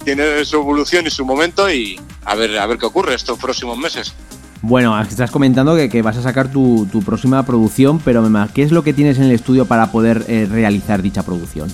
tiene 0.04 0.44
su 0.44 0.58
evolución 0.58 1.08
y 1.08 1.10
su 1.10 1.24
momento 1.24 1.72
y 1.72 1.98
a 2.26 2.36
ver, 2.36 2.58
a 2.60 2.66
ver 2.66 2.78
qué 2.78 2.86
ocurre 2.86 3.16
estos 3.16 3.40
próximos 3.40 3.78
meses. 3.78 4.14
Bueno, 4.62 5.00
estás 5.02 5.32
comentando 5.32 5.76
que, 5.76 6.02
vas 6.04 6.18
a 6.18 6.22
sacar 6.22 6.52
tu, 6.52 6.88
próxima 7.04 7.44
producción, 7.46 8.00
pero 8.00 8.24
¿qué 8.54 8.62
es 8.62 8.72
lo 8.72 8.84
que 8.84 8.94
tienes 8.94 9.18
en 9.18 9.24
el 9.24 9.32
estudio 9.32 9.66
para 9.66 9.92
poder 9.92 10.26
eh, 10.28 10.48
realizar 10.50 11.02
dicha 11.02 11.24
producción? 11.24 11.72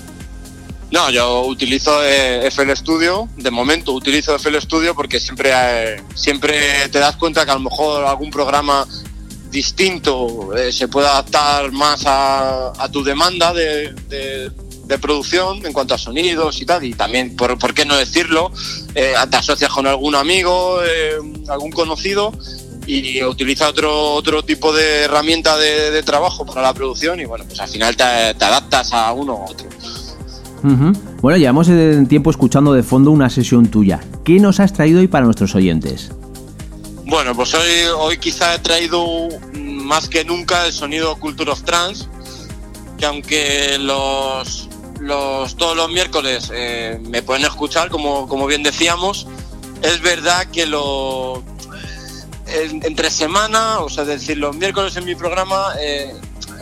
No, 0.90 1.10
yo 1.10 1.44
utilizo 1.44 2.02
eh, 2.02 2.46
FL 2.46 2.74
Studio, 2.74 3.28
de 3.36 3.50
momento 3.50 3.92
utilizo 3.92 4.34
FL 4.38 4.58
Studio 4.62 4.94
porque 4.94 5.20
siempre, 5.20 5.50
eh, 5.52 6.02
siempre 6.14 6.88
te 6.90 6.98
das 6.98 7.16
cuenta 7.16 7.44
que 7.44 7.50
a 7.50 7.54
lo 7.54 7.60
mejor 7.60 8.06
algún 8.06 8.30
programa 8.30 8.86
distinto 9.50 10.56
eh, 10.56 10.72
se 10.72 10.88
puede 10.88 11.08
adaptar 11.08 11.70
más 11.72 12.04
a, 12.06 12.72
tu 12.90 13.04
demanda 13.04 13.52
de, 13.52 13.92
de- 14.08 14.50
de 14.88 14.98
producción 14.98 15.64
en 15.66 15.74
cuanto 15.74 15.92
a 15.94 15.98
sonidos 15.98 16.62
y 16.62 16.64
tal, 16.64 16.82
y 16.82 16.94
también, 16.94 17.36
por, 17.36 17.58
¿por 17.58 17.74
qué 17.74 17.84
no 17.84 17.94
decirlo? 17.94 18.50
Eh, 18.94 19.12
te 19.30 19.36
asocias 19.36 19.70
con 19.70 19.86
algún 19.86 20.14
amigo, 20.14 20.80
eh, 20.82 21.18
algún 21.48 21.70
conocido 21.70 22.32
y 22.88 23.22
utiliza 23.22 23.68
otro, 23.68 24.14
otro 24.14 24.42
tipo 24.42 24.72
de 24.72 25.02
herramienta 25.02 25.58
de, 25.58 25.90
de 25.90 26.02
trabajo 26.02 26.46
para 26.46 26.62
la 26.62 26.72
producción 26.72 27.20
y 27.20 27.26
bueno, 27.26 27.44
pues 27.46 27.60
al 27.60 27.68
final 27.68 27.94
te, 27.94 28.04
te 28.34 28.44
adaptas 28.44 28.92
a 28.92 29.12
uno 29.12 29.34
u 29.34 29.50
otro. 29.50 29.68
Ujú. 30.64 30.92
Bueno, 31.20 31.38
llevamos 31.38 31.68
tiempo 32.08 32.30
escuchando 32.30 32.72
de 32.72 32.82
fondo 32.82 33.10
una 33.10 33.28
sesión 33.30 33.66
tuya. 33.70 34.00
¿Qué 34.24 34.40
nos 34.40 34.58
has 34.58 34.72
traído 34.72 35.00
hoy 35.00 35.06
para 35.06 35.24
nuestros 35.26 35.54
oyentes? 35.54 36.10
Bueno, 37.04 37.34
pues 37.34 37.54
hoy, 37.54 37.86
hoy 37.96 38.18
quizá 38.18 38.54
he 38.54 38.58
traído 38.58 39.06
más 39.54 40.08
que 40.08 40.24
nunca 40.24 40.66
el 40.66 40.72
sonido 40.72 41.16
Culture 41.16 41.50
of 41.50 41.62
Trance, 41.62 42.06
que 42.98 43.06
aunque 43.06 43.78
los, 43.78 44.68
los 45.00 45.56
todos 45.56 45.76
los 45.76 45.90
miércoles 45.90 46.50
eh, 46.52 47.00
me 47.08 47.22
pueden 47.22 47.44
escuchar, 47.44 47.88
como, 47.88 48.26
como 48.28 48.46
bien 48.46 48.62
decíamos, 48.62 49.26
es 49.82 50.00
verdad 50.00 50.46
que 50.52 50.66
lo 50.66 51.42
en- 52.48 52.84
entre 52.84 53.10
semana, 53.10 53.80
o 53.80 53.88
sea, 53.88 54.04
decir, 54.04 54.38
los 54.38 54.54
miércoles 54.56 54.96
en 54.96 55.04
mi 55.04 55.14
programa, 55.14 55.74
eh, 55.80 56.12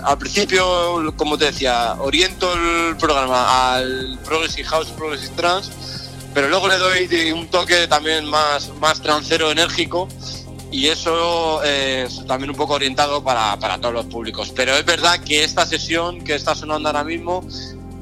al 0.04 0.18
principio, 0.18 1.12
como 1.16 1.36
te 1.38 1.46
decía, 1.46 1.94
oriento 1.98 2.52
el 2.52 2.96
programa 2.96 3.74
al 3.74 4.18
Progressive 4.24 4.68
House, 4.68 4.88
Progressive 4.88 5.32
Trance, 5.36 5.70
pero 6.34 6.48
luego 6.48 6.68
le 6.68 6.76
doy 6.78 7.32
un 7.32 7.48
toque 7.48 7.86
también 7.88 8.24
más, 8.26 8.70
más 8.80 9.00
trancero 9.00 9.50
enérgico 9.50 10.06
y 10.70 10.88
eso 10.88 11.62
eh, 11.64 12.04
es 12.06 12.26
también 12.26 12.50
un 12.50 12.56
poco 12.56 12.74
orientado 12.74 13.24
para, 13.24 13.58
para 13.58 13.78
todos 13.78 13.94
los 13.94 14.04
públicos. 14.06 14.52
Pero 14.54 14.74
es 14.76 14.84
verdad 14.84 15.18
que 15.24 15.42
esta 15.44 15.64
sesión 15.66 16.22
que 16.22 16.34
está 16.34 16.54
sonando 16.54 16.88
ahora 16.88 17.04
mismo 17.04 17.42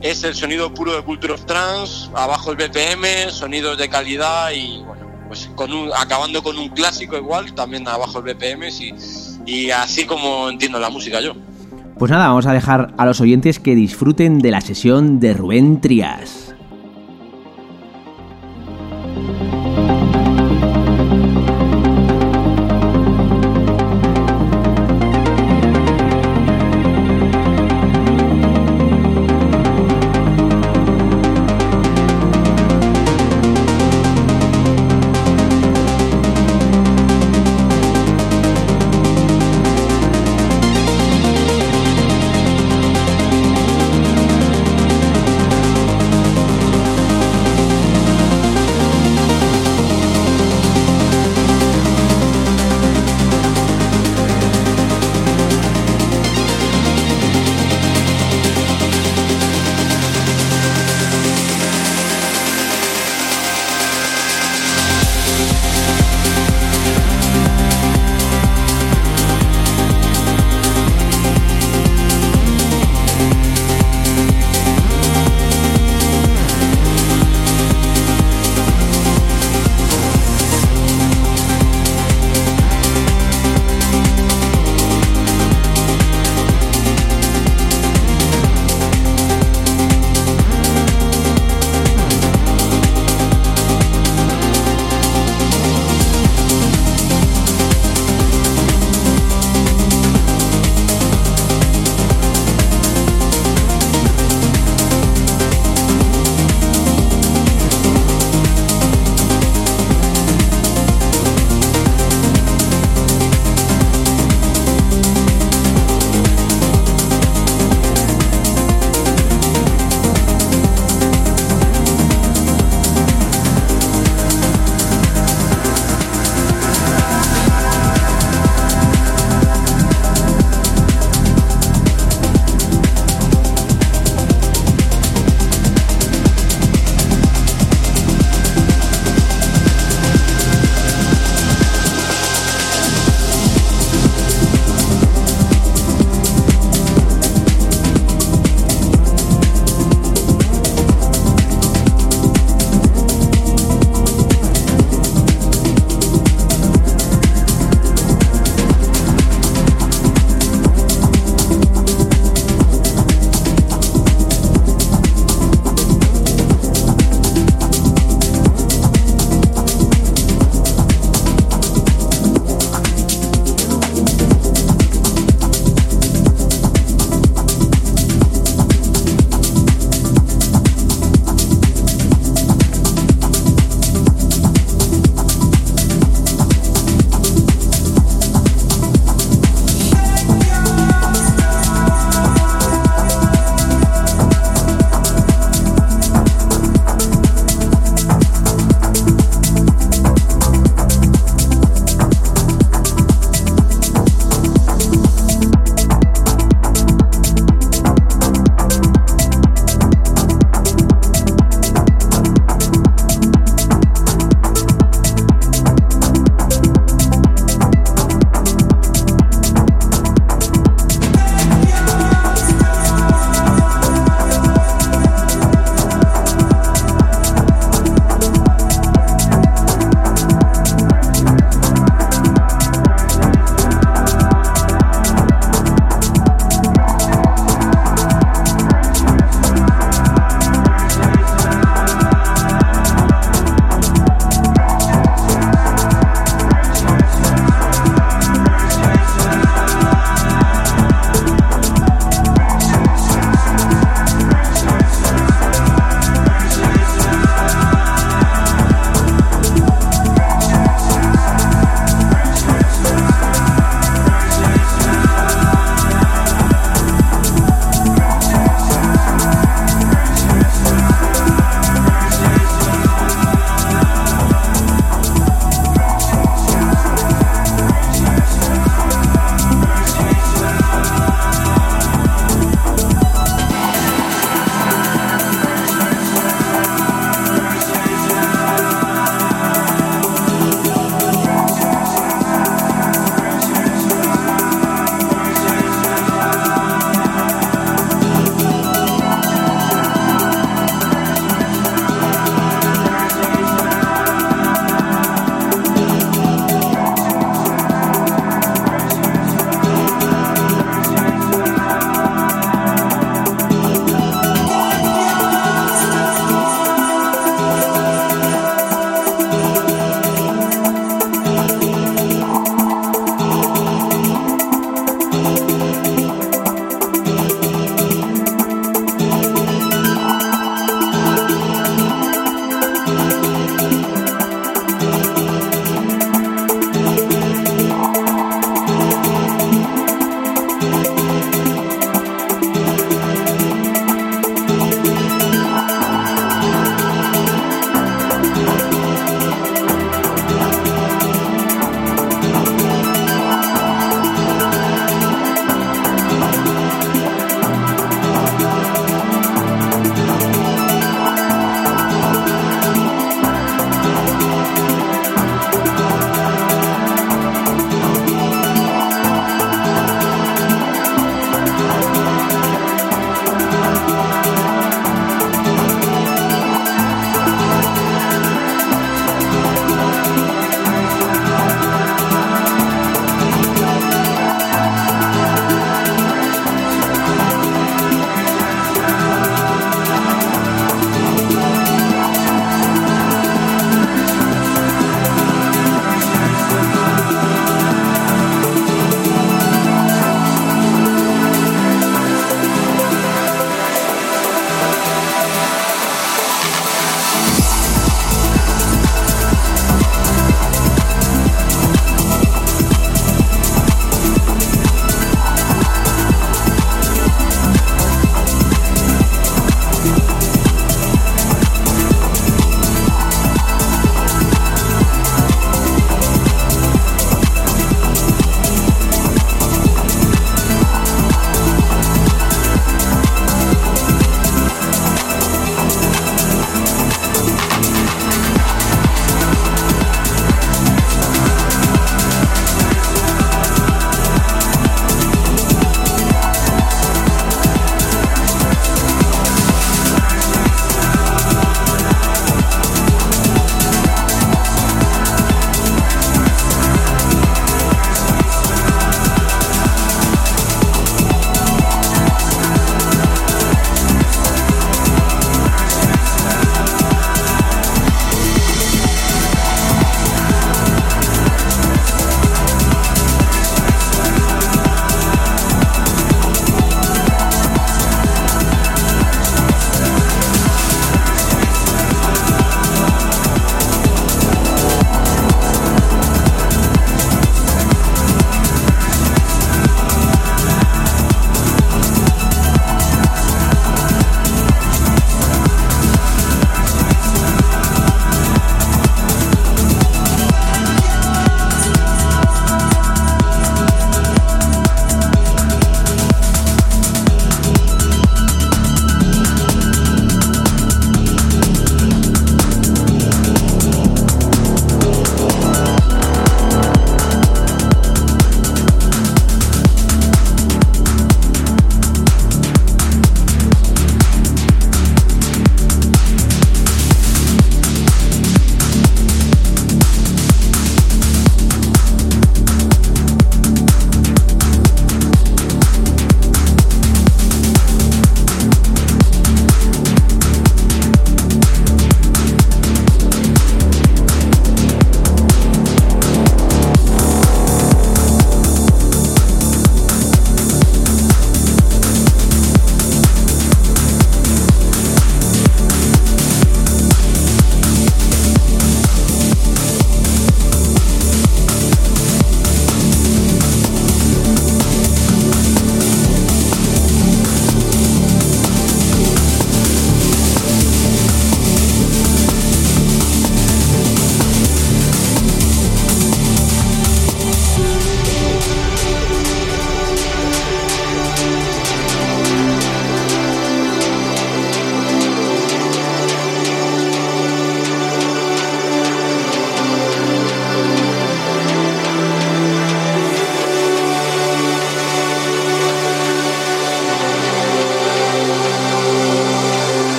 es 0.00 0.24
el 0.24 0.34
sonido 0.34 0.74
puro 0.74 0.94
de 0.96 1.02
Culture 1.04 1.34
of 1.34 1.46
Trance, 1.46 2.08
abajo 2.14 2.50
el 2.50 2.56
BPM, 2.56 3.30
sonidos 3.30 3.78
de 3.78 3.88
calidad 3.88 4.50
y 4.50 4.78
bueno, 4.82 5.03
pues 5.34 5.50
con 5.56 5.70
acabando 5.96 6.44
con 6.44 6.56
un 6.58 6.68
clásico 6.68 7.16
igual, 7.16 7.52
también 7.54 7.88
abajo 7.88 8.20
el 8.20 8.34
BPM 8.34 8.68
y, 8.68 8.94
y 9.46 9.70
así 9.70 10.06
como 10.06 10.48
entiendo 10.48 10.78
la 10.78 10.90
música 10.90 11.20
yo. 11.20 11.34
Pues 11.98 12.10
nada, 12.12 12.28
vamos 12.28 12.46
a 12.46 12.52
dejar 12.52 12.94
a 12.96 13.04
los 13.04 13.20
oyentes 13.20 13.58
que 13.58 13.74
disfruten 13.74 14.38
de 14.38 14.52
la 14.52 14.60
sesión 14.60 15.18
de 15.18 15.34
Rubén 15.34 15.80
Trias. 15.80 16.53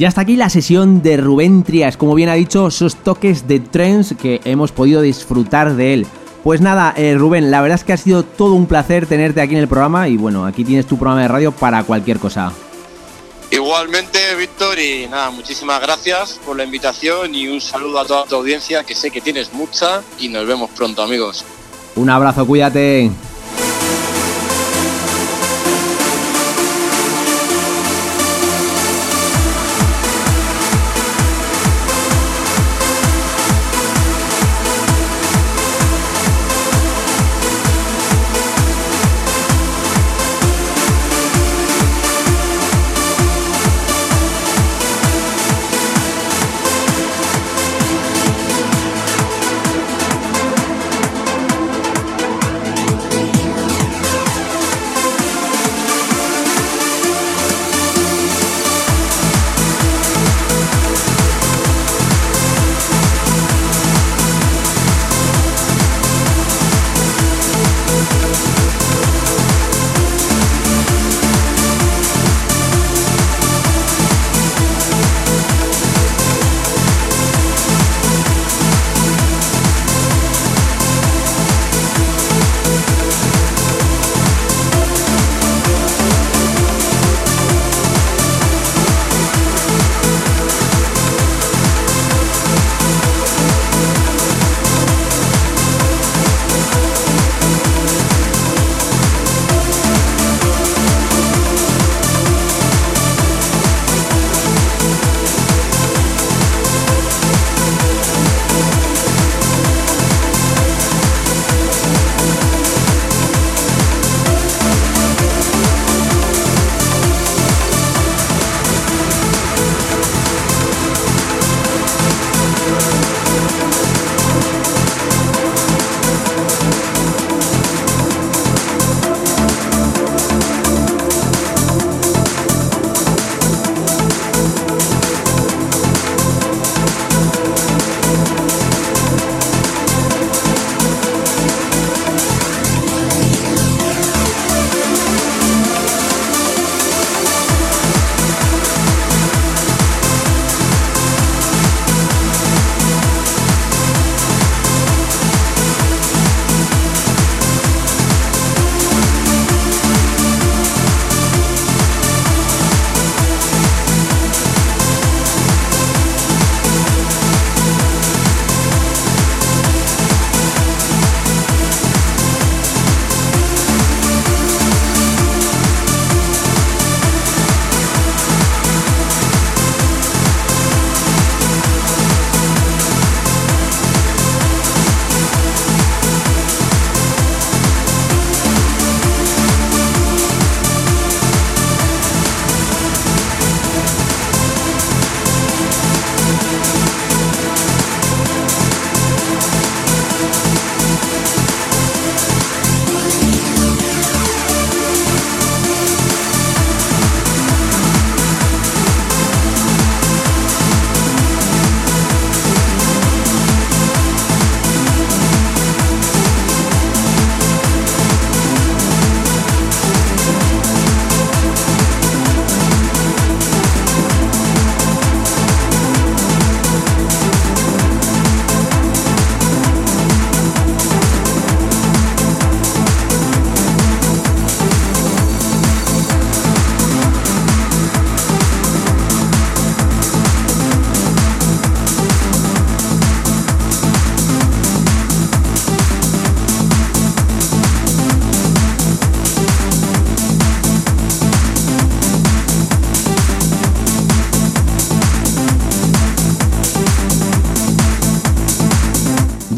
Ya 0.00 0.08
está 0.08 0.22
aquí 0.22 0.36
la 0.36 0.48
sesión 0.48 1.02
de 1.02 1.18
Rubén 1.18 1.62
Trias, 1.62 1.98
como 1.98 2.14
bien 2.14 2.30
ha 2.30 2.32
dicho, 2.32 2.68
esos 2.68 2.96
toques 2.96 3.46
de 3.46 3.60
trance 3.60 4.16
que 4.16 4.40
hemos 4.44 4.72
podido 4.72 5.02
disfrutar 5.02 5.76
de 5.76 5.92
él. 5.92 6.06
Pues 6.42 6.62
nada, 6.62 6.94
eh, 6.96 7.16
Rubén, 7.18 7.50
la 7.50 7.60
verdad 7.60 7.76
es 7.76 7.84
que 7.84 7.92
ha 7.92 7.98
sido 7.98 8.22
todo 8.22 8.54
un 8.54 8.64
placer 8.64 9.04
tenerte 9.04 9.42
aquí 9.42 9.56
en 9.56 9.60
el 9.60 9.68
programa 9.68 10.08
y 10.08 10.16
bueno, 10.16 10.46
aquí 10.46 10.64
tienes 10.64 10.86
tu 10.86 10.96
programa 10.96 11.20
de 11.20 11.28
radio 11.28 11.52
para 11.52 11.84
cualquier 11.84 12.18
cosa. 12.18 12.50
Igualmente, 13.50 14.18
Víctor, 14.38 14.78
y 14.78 15.06
nada, 15.06 15.28
muchísimas 15.32 15.82
gracias 15.82 16.40
por 16.46 16.56
la 16.56 16.64
invitación 16.64 17.34
y 17.34 17.48
un 17.48 17.60
saludo 17.60 18.00
a 18.00 18.06
toda 18.06 18.24
tu 18.24 18.36
audiencia, 18.36 18.84
que 18.84 18.94
sé 18.94 19.10
que 19.10 19.20
tienes 19.20 19.52
mucha, 19.52 20.00
y 20.18 20.30
nos 20.30 20.46
vemos 20.46 20.70
pronto, 20.70 21.02
amigos. 21.02 21.44
Un 21.96 22.08
abrazo, 22.08 22.46
cuídate. 22.46 23.10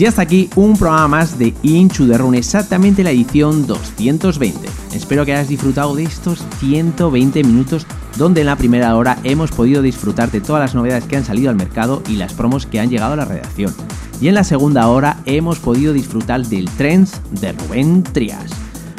Y 0.02 0.06
hasta 0.06 0.22
aquí 0.22 0.50
un 0.56 0.76
programa 0.76 1.06
más 1.06 1.38
de 1.38 1.54
Inchu 1.62 2.06
de 2.06 2.36
exactamente 2.36 3.04
la 3.04 3.12
edición 3.12 3.68
220. 3.68 4.68
Espero 4.92 5.24
que 5.24 5.32
hayas 5.32 5.46
disfrutado 5.46 5.94
de 5.94 6.02
estos 6.02 6.44
120 6.58 7.44
minutos 7.44 7.86
donde 8.16 8.40
en 8.40 8.48
la 8.48 8.56
primera 8.56 8.96
hora 8.96 9.18
hemos 9.22 9.52
podido 9.52 9.80
disfrutar 9.80 10.32
de 10.32 10.40
todas 10.40 10.60
las 10.60 10.74
novedades 10.74 11.04
que 11.04 11.16
han 11.16 11.24
salido 11.24 11.50
al 11.50 11.56
mercado 11.56 12.02
y 12.08 12.16
las 12.16 12.32
promos 12.32 12.66
que 12.66 12.80
han 12.80 12.90
llegado 12.90 13.12
a 13.12 13.16
la 13.16 13.26
redacción. 13.26 13.72
Y 14.20 14.26
en 14.26 14.34
la 14.34 14.42
segunda 14.42 14.88
hora 14.88 15.18
hemos 15.24 15.60
podido 15.60 15.92
disfrutar 15.92 16.44
del 16.46 16.68
Trends 16.70 17.20
de 17.40 17.52
Rubén 17.52 18.02
Trias. 18.02 18.50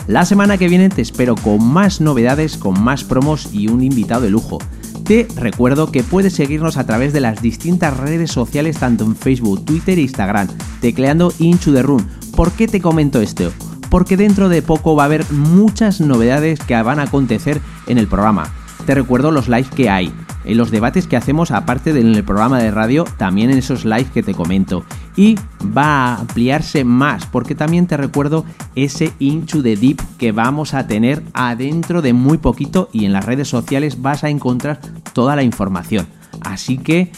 La 0.08 0.24
semana 0.24 0.58
que 0.58 0.70
viene 0.70 0.88
te 0.88 1.02
espero 1.02 1.36
con 1.36 1.66
más 1.66 2.00
novedades, 2.00 2.56
con 2.56 2.82
más 2.82 3.04
promos 3.04 3.50
y 3.52 3.68
un 3.68 3.84
invitado 3.84 4.22
de 4.22 4.30
lujo. 4.30 4.60
Te 5.04 5.28
recuerdo 5.36 5.92
que 5.92 6.02
puedes 6.02 6.32
seguirnos 6.32 6.78
a 6.78 6.86
través 6.86 7.12
de 7.12 7.20
las 7.20 7.42
distintas 7.42 7.98
redes 7.98 8.32
sociales 8.32 8.78
tanto 8.78 9.04
en 9.04 9.18
Facebook, 9.18 9.66
Twitter 9.66 10.00
e 10.00 10.04
Instagram, 10.04 10.48
tecleando 10.84 11.32
Inchu 11.40 11.72
the 11.72 11.82
Room. 11.82 12.06
¿Por 12.36 12.52
qué 12.52 12.68
te 12.68 12.82
comento 12.82 13.22
esto? 13.22 13.54
Porque 13.90 14.18
dentro 14.18 14.50
de 14.50 14.62
poco 14.62 14.98
va 14.98 15.04
a 15.04 15.06
haber 15.06 15.32
muchas 15.32 16.02
novedades 16.02 16.60
que 16.60 16.80
van 16.82 17.00
a 17.00 17.04
acontecer 17.04 17.62
en 17.88 17.98
el 17.98 18.08
programa. 18.08 18.52
Te 18.86 18.94
recuerdo 18.94 19.32
los 19.32 19.48
lives 19.48 19.70
que 19.70 19.90
hay. 19.90 20.14
en 20.44 20.58
los 20.58 20.72
debates 20.72 21.08
que 21.08 21.16
hacemos 21.16 21.52
aparte 21.52 21.94
del 21.94 22.22
programa 22.26 22.60
de 22.60 22.70
radio, 22.70 23.06
también 23.16 23.50
en 23.50 23.60
esos 23.60 23.86
live 23.86 24.08
que 24.14 24.24
te 24.24 24.34
comento. 24.34 24.84
Y 25.16 25.40
va 25.66 25.86
a 25.86 26.16
ampliarse 26.18 26.84
más, 26.84 27.26
porque 27.28 27.56
también 27.56 27.88
te 27.88 27.96
recuerdo 27.96 28.44
ese 28.76 29.14
Into 29.20 29.64
the 29.64 29.78
Deep 29.78 30.02
que 30.18 30.34
vamos 30.34 30.74
a 30.74 30.86
tener 30.86 31.24
adentro 31.32 32.02
de 32.02 32.12
muy 32.12 32.40
poquito 32.40 32.90
y 32.92 33.06
en 33.06 33.14
las 33.14 33.24
redes 33.24 33.48
sociales 33.48 34.02
vas 34.02 34.26
a 34.26 34.30
encontrar 34.30 34.82
toda 35.14 35.38
la 35.38 35.44
información. 35.44 36.08
Así 36.42 36.78
que 36.78 37.10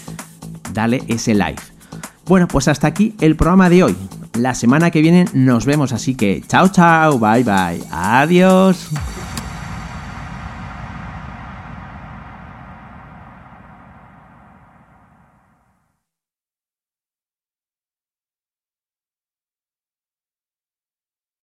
dale 0.72 1.02
ese 1.08 1.34
live. 1.34 1.75
Bueno, 2.28 2.48
pues 2.48 2.68
hasta 2.68 2.88
aquí 2.88 3.14
el 3.22 3.36
programa 3.36 3.70
de 3.70 3.84
hoy. 3.84 3.96
La 4.34 4.54
semana 4.56 4.92
que 4.92 5.02
viene 5.02 5.26
nos 5.34 5.66
vemos, 5.66 5.94
así 5.94 6.16
que 6.16 6.44
chao 6.48 6.68
chao, 6.70 7.20
bye 7.20 7.44
bye, 7.44 7.84
adiós. 7.92 8.90